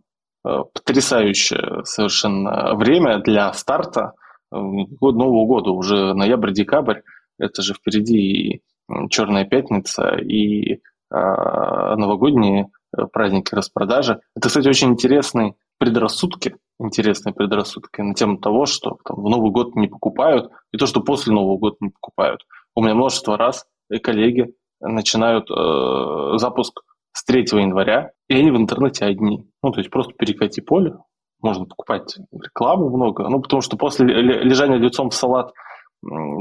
[0.46, 4.14] э, потрясающее совершенно время для старта
[4.52, 7.02] э, Нового года, уже ноябрь-декабрь,
[7.40, 8.62] это же впереди и
[9.10, 14.22] Черная пятница, и а, новогодние э, праздники распродажи.
[14.36, 19.76] Это, кстати, очень интересные предрассудки, интересные предрассудки на тему того, что там, в Новый год
[19.76, 22.46] не покупают, и то, что после Нового года не покупают.
[22.76, 26.82] У меня множество раз и коллеги начинают э, запуск
[27.14, 29.50] с 3 января, и они в интернете одни.
[29.64, 30.98] Ну, то есть просто перекати поле,
[31.42, 35.52] можно покупать рекламу много, ну, потому что после лежания лицом в салат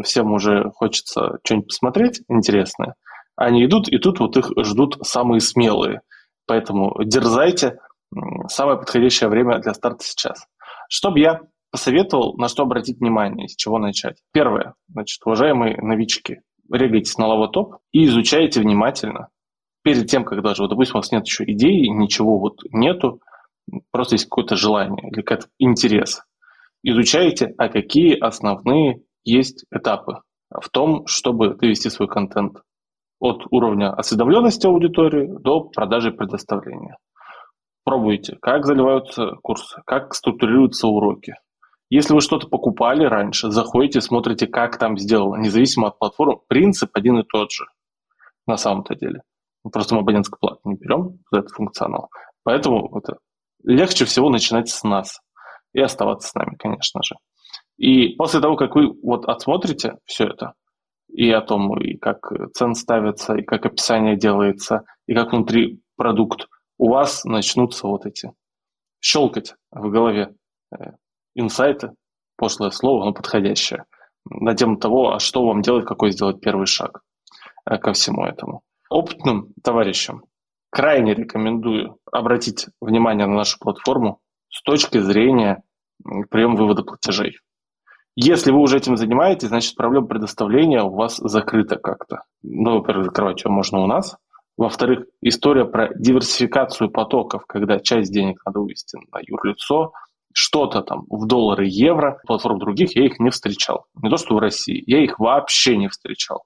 [0.05, 2.94] всем уже хочется что-нибудь посмотреть интересное.
[3.36, 6.01] Они идут, и тут вот их ждут самые смелые.
[6.47, 7.78] Поэтому дерзайте,
[8.49, 10.47] самое подходящее время для старта сейчас.
[10.88, 11.40] Что бы я
[11.70, 14.18] посоветовал, на что обратить внимание, с чего начать?
[14.32, 16.40] Первое, значит, уважаемые новички,
[16.71, 19.29] регайтесь на лавотоп и изучайте внимательно.
[19.83, 23.21] Перед тем, как даже, вот, допустим, у вас нет еще идеи, ничего вот нету,
[23.91, 26.23] просто есть какое-то желание или какой-то интерес.
[26.83, 32.59] Изучайте, а какие основные есть этапы в том, чтобы довести свой контент
[33.19, 36.97] от уровня осведомленности аудитории до продажи предоставления.
[37.85, 41.35] Пробуйте, как заливаются курсы, как структурируются уроки,
[41.89, 47.18] если вы что-то покупали раньше, заходите, смотрите, как там сделано, независимо от платформы, принцип один
[47.18, 47.66] и тот же
[48.47, 49.22] на самом-то деле.
[49.72, 52.09] Просто мы абонентскую плату не берем за этот функционал.
[52.45, 53.18] Поэтому это
[53.64, 55.20] легче всего начинать с нас
[55.72, 57.16] и оставаться с нами, конечно же.
[57.76, 60.55] И после того, как вы вот отсмотрите все это,
[61.09, 66.49] и о том, и как цен ставятся, и как описание делается, и как внутри продукт,
[66.78, 68.32] у вас начнутся вот эти
[69.01, 70.34] щелкать в голове
[70.72, 70.93] э,
[71.37, 71.93] инсайты,
[72.37, 73.84] пошлое слово, но подходящее,
[74.28, 77.03] на тему того, а что вам делать, какой сделать первый шаг
[77.64, 78.62] э, ко всему этому.
[78.91, 80.24] Опытным товарищам
[80.70, 84.20] крайне рекомендую обратить внимание на нашу платформу
[84.51, 85.62] с точки зрения
[86.30, 87.39] приема вывода платежей.
[88.14, 92.22] Если вы уже этим занимаетесь, значит проблема предоставления у вас закрыта как-то.
[92.43, 94.16] Ну, во-первых, закрывать ее можно у нас,
[94.57, 99.93] Во-вторых, история про диверсификацию потоков, когда часть денег надо вывести на юрлицо,
[100.37, 103.87] что-то там в доллары, евро, платформ других я их не встречал.
[104.03, 106.45] Не то, что в России, я их вообще не встречал.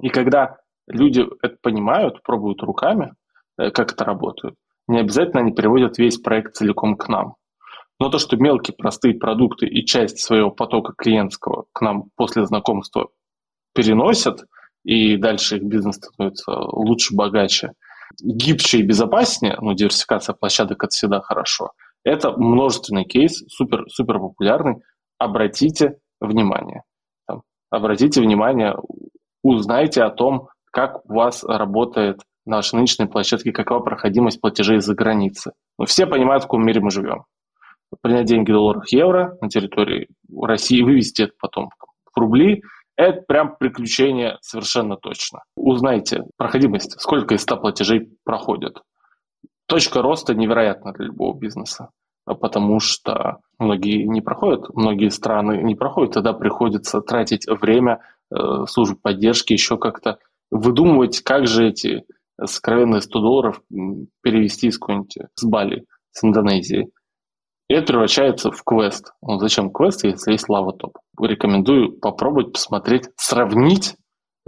[0.00, 3.12] И когда люди это понимают, пробуют руками,
[3.58, 4.54] э, как это работает,
[4.88, 7.34] не обязательно они переводят весь проект целиком к нам.
[8.00, 13.10] Но то, что мелкие простые продукты и часть своего потока клиентского к нам после знакомства
[13.74, 14.46] переносят,
[14.84, 17.72] и дальше их бизнес становится лучше, богаче,
[18.22, 21.72] гибче и безопаснее, ну, диверсификация площадок– это всегда хорошо.
[22.06, 24.76] Это множественный кейс, супер, супер популярный.
[25.18, 26.82] Обратите внимание.
[27.26, 28.76] Там, обратите внимание,
[29.42, 35.50] узнайте о том, как у вас работает наши нынешние площадки, какова проходимость платежей за границы.
[35.80, 37.24] Ну, все понимают, в каком мире мы живем.
[38.02, 40.06] Принять деньги долларах, евро на территории
[40.40, 41.70] России, вывести это потом
[42.14, 42.62] в рубли–
[42.96, 45.42] это прям приключение совершенно точно.
[45.54, 48.80] Узнайте проходимость, сколько из 100 платежей проходят.
[49.66, 51.90] Точка роста невероятна для любого бизнеса,
[52.24, 58.00] потому что многие не проходят, многие страны не проходят, тогда приходится тратить время
[58.30, 60.18] э, служб поддержки, еще как-то
[60.50, 62.04] выдумывать, как же эти
[62.42, 63.62] сокровенные 100 долларов
[64.22, 66.90] перевести из какой-нибудь с Бали, с Индонезии.
[67.68, 69.12] И это превращается в квест.
[69.22, 70.98] Ну, зачем квест, если есть лава топ?
[71.20, 73.96] Рекомендую попробовать, посмотреть, сравнить.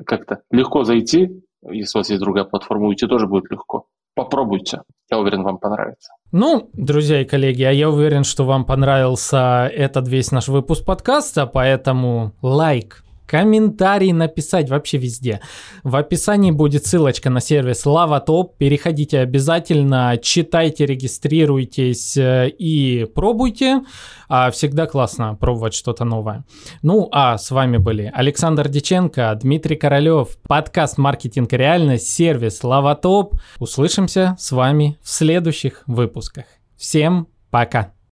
[0.07, 3.87] Как-то легко зайти, если у вас есть другая платформа, уйти тоже будет легко.
[4.19, 4.83] Попробуйте.
[5.13, 6.11] Я уверен, вам понравится.
[6.33, 11.47] Ну, друзья и коллеги, а я уверен, что вам понравился этот весь наш выпуск подкаста,
[11.47, 15.41] поэтому лайк, комментарий написать вообще везде.
[15.85, 18.53] В описании будет ссылочка на сервис LavaTop.
[18.57, 23.83] Переходите обязательно, читайте, регистрируйтесь э, и пробуйте.
[24.29, 26.45] А, всегда классно пробовать что-то новое.
[26.83, 33.39] Ну, а с вами были Александр Диченко, Дмитрий Королев, подкаст «Маркетинг реальность», сервис LavaTop.
[33.59, 36.47] Услышимся с вами в следующих выпусках.
[36.77, 37.98] Всем пока!